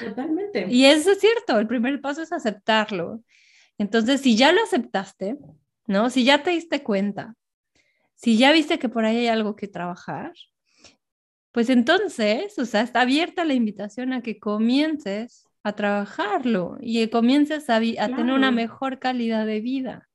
[0.00, 0.66] Totalmente.
[0.68, 3.22] Y eso es cierto, el primer paso es aceptarlo.
[3.78, 5.38] Entonces, si ya lo aceptaste,
[5.86, 6.10] ¿no?
[6.10, 7.34] Si ya te diste cuenta,
[8.14, 10.32] si ya viste que por ahí hay algo que trabajar,
[11.52, 17.10] pues entonces, o sea, está abierta la invitación a que comiences a trabajarlo y que
[17.10, 20.08] comiences a, tener una mejor calidad de vida.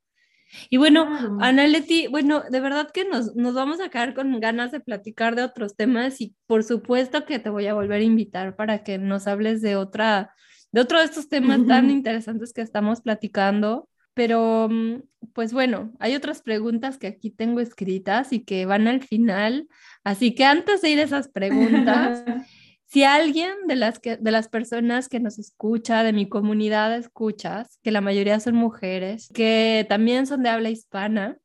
[0.70, 1.08] Y bueno,
[1.40, 5.42] Analeti, bueno, de verdad que nos, nos vamos a quedar con ganas de platicar de
[5.42, 9.26] otros temas y por supuesto que te voy a volver a invitar para que nos
[9.26, 10.34] hables de otra,
[10.74, 13.88] de otro de estos temas tan interesantes que estamos platicando.
[14.12, 15.02] Pero, mm,
[15.32, 19.68] pues bueno, hay otras preguntas que aquí tengo escritas y que van al final.
[20.02, 22.24] Así que antes de ir a esas preguntas,
[22.86, 27.78] si alguien de las, que, de las personas que nos escucha, de mi comunidad escuchas,
[27.84, 31.38] que la mayoría son mujeres, que también son de habla hispana,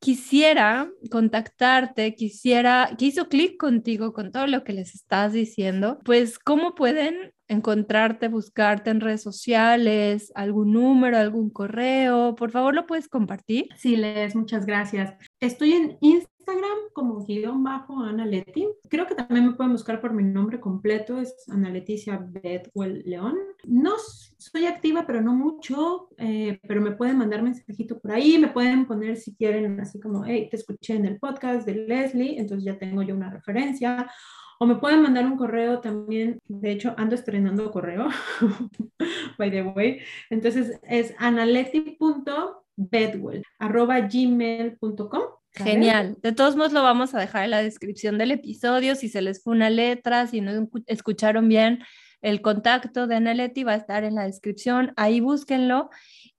[0.00, 6.38] quisiera contactarte, quisiera, que hizo clic contigo con todo lo que les estás diciendo, pues
[6.38, 13.08] cómo pueden encontrarte, buscarte en redes sociales, algún número, algún correo, por favor lo puedes
[13.08, 13.68] compartir.
[13.76, 15.14] Sí, Les, muchas gracias.
[15.40, 18.66] Estoy en Instagram Instagram como guion bajo Ana Leti.
[18.88, 23.36] Creo que también me pueden buscar por mi nombre completo, es Ana Leticia Bedwell León.
[23.64, 23.94] No
[24.38, 28.86] soy activa, pero no mucho, eh, pero me pueden mandar mensajito por ahí, me pueden
[28.86, 32.78] poner si quieren, así como, hey, te escuché en el podcast de Leslie, entonces ya
[32.78, 34.10] tengo yo una referencia.
[34.58, 38.08] O me pueden mandar un correo también, de hecho ando estrenando correo,
[39.38, 40.00] by the way.
[40.28, 45.39] Entonces es analeti.bedwell, arroba gmail.com.
[45.52, 46.16] Genial.
[46.22, 48.94] De todos modos, lo vamos a dejar en la descripción del episodio.
[48.94, 51.80] Si se les fue una letra, si no escucharon bien
[52.22, 54.92] el contacto de Aneleti, va a estar en la descripción.
[54.96, 55.90] Ahí búsquenlo.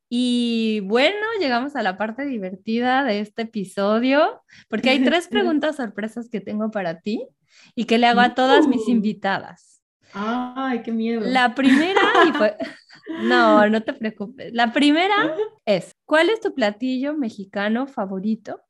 [0.09, 6.29] Y bueno, llegamos a la parte divertida de este episodio, porque hay tres preguntas sorpresas
[6.29, 7.27] que tengo para ti
[7.75, 8.91] y que le hago a todas mis uh.
[8.91, 9.81] invitadas.
[10.13, 11.21] Ay, qué miedo.
[11.21, 12.57] La primera, y fue...
[13.23, 14.53] no, no te preocupes.
[14.53, 15.33] La primera
[15.65, 18.61] es, ¿cuál es tu platillo mexicano favorito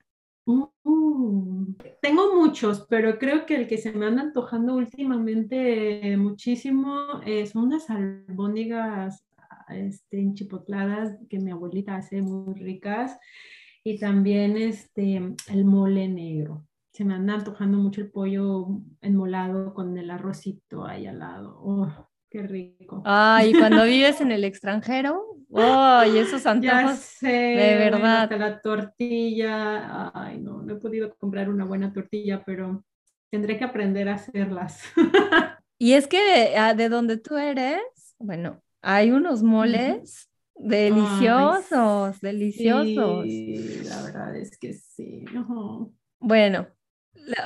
[0.46, 6.98] Uh, tengo muchos, pero creo que el que se me anda antojando últimamente muchísimo
[7.52, 9.24] son unas albóndigas
[9.70, 13.18] este, enchipotladas que mi abuelita hace muy ricas
[13.84, 16.66] y también este, el mole negro.
[16.92, 18.68] Se me anda antojando mucho el pollo
[19.02, 21.58] enmolado con el arrocito ahí al lado.
[21.62, 23.04] Oh, qué rico.
[23.06, 27.18] Ay, cuando vives en el extranjero, ¡Ay, esos antojos!
[27.22, 28.24] de verdad.
[28.24, 30.12] hasta la tortilla.
[30.14, 32.84] Ay, no, no he podido comprar una buena tortilla, pero
[33.30, 34.82] tendré que aprender a hacerlas.
[35.78, 37.82] y es que ah, de donde tú eres,
[38.18, 43.26] bueno, hay unos moles deliciosos, deliciosos.
[43.26, 45.26] Sí, la verdad es que sí.
[46.20, 46.68] Bueno,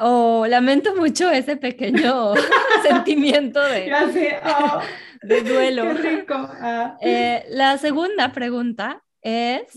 [0.01, 2.34] o lamento mucho ese pequeño
[2.84, 4.80] sentimiento de, oh,
[5.22, 5.84] de duelo.
[6.01, 6.36] Qué rico.
[6.36, 6.97] Ah.
[7.01, 9.74] Eh, la segunda pregunta es,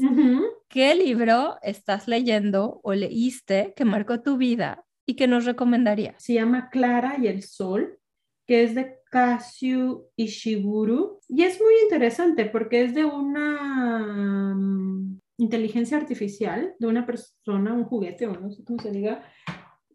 [0.69, 6.15] ¿qué libro estás leyendo o leíste que marcó tu vida y que nos recomendaría?
[6.19, 7.99] Se llama Clara y el Sol.
[8.47, 11.21] que es de Kazu Ishiguro.
[11.29, 17.85] Y es muy interesante porque es de una mm, inteligencia artificial, de una persona, un
[17.85, 19.23] juguete, o no sé cómo se diga,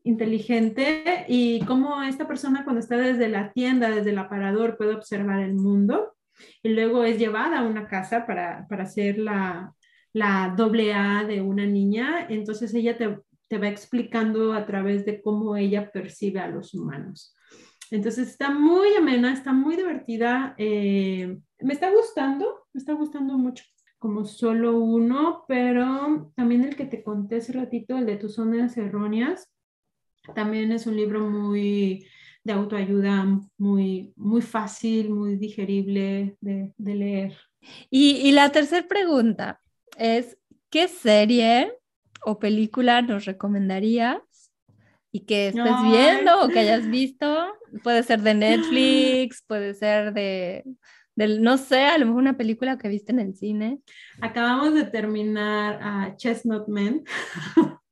[0.04, 5.40] inteligente, y cómo esta persona cuando está desde la tienda, desde el aparador, puede observar
[5.40, 6.14] el mundo.
[6.62, 9.74] Y luego es llevada a una casa para, para hacer la,
[10.14, 12.28] la doble A de una niña.
[12.30, 17.36] Entonces ella te, te va explicando a través de cómo ella percibe a los humanos.
[17.92, 20.56] Entonces está muy amena, está muy divertida.
[20.58, 23.64] Eh, me está gustando, me está gustando mucho
[24.00, 28.76] como solo uno, pero también el que te conté hace ratito, el de tus zonas
[28.76, 29.53] erróneas,
[30.36, 32.08] también es un libro muy
[32.44, 33.26] de autoayuda,
[33.58, 37.38] muy, muy fácil, muy digerible de, de leer.
[37.90, 39.62] Y, y la tercera pregunta
[39.98, 40.38] es,
[40.70, 41.74] ¿qué serie
[42.26, 44.20] o película nos recomendarías
[45.12, 47.48] y que estés viendo o que hayas visto.
[47.84, 50.64] Puede ser de Netflix, puede ser de,
[51.16, 53.80] no sé, a lo mejor una película que viste en el cine.
[54.22, 57.04] Acabamos de terminar a Chestnut Men.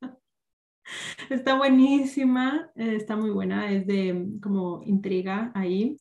[1.29, 5.97] está buenísima, eh, está muy buena, es de como intriga ahí.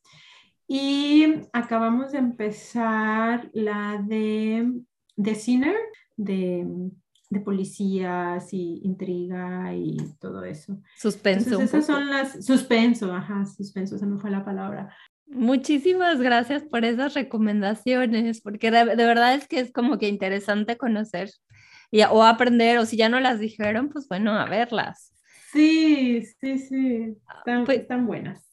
[0.66, 4.72] Y acabamos de empezar la de
[5.16, 5.76] The Sinner,
[6.16, 6.64] de
[7.30, 10.82] de policías y intriga y todo eso.
[10.96, 11.60] Suspenso.
[11.60, 14.94] esas son las, suspenso, ajá, suspenso, esa no fue la palabra.
[15.26, 21.30] Muchísimas gracias por esas recomendaciones, porque de, verdad es que es como que interesante conocer
[21.90, 25.14] y, o aprender, o si ya no las dijeron, pues bueno, a verlas.
[25.52, 28.50] Sí, sí, sí, están, pues, están buenas.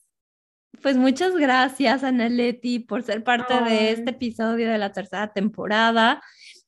[0.81, 6.21] Pues muchas gracias, Leti por ser parte de este episodio de la tercera temporada.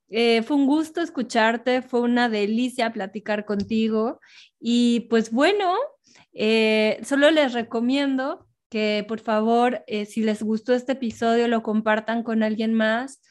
[0.09, 4.19] Eh, fue un gusto escucharte, fue una delicia platicar contigo
[4.59, 5.75] y pues bueno,
[6.33, 12.23] eh, solo les recomiendo que por favor, eh, si les gustó este episodio, lo compartan
[12.23, 13.21] con alguien más.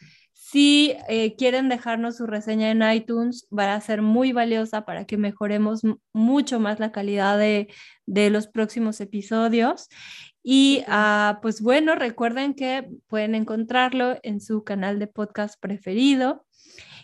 [0.51, 0.97] Si
[1.37, 5.83] quieren dejarnos su reseña en iTunes, va a ser muy valiosa para que mejoremos
[6.15, 7.69] mucho más la calidad de,
[8.07, 9.89] los próximos episodios.
[10.43, 16.47] Y ah, pues bueno, recuerden que pueden encontrarlo en su canal de podcast preferido.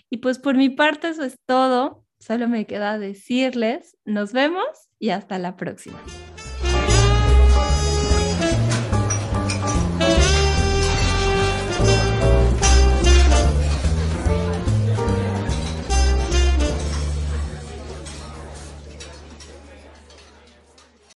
[0.08, 2.02] Y pues por mi parte eso es todo.
[2.18, 4.64] Solo me queda decirles, nos vemos
[4.98, 6.02] y hasta la próxima.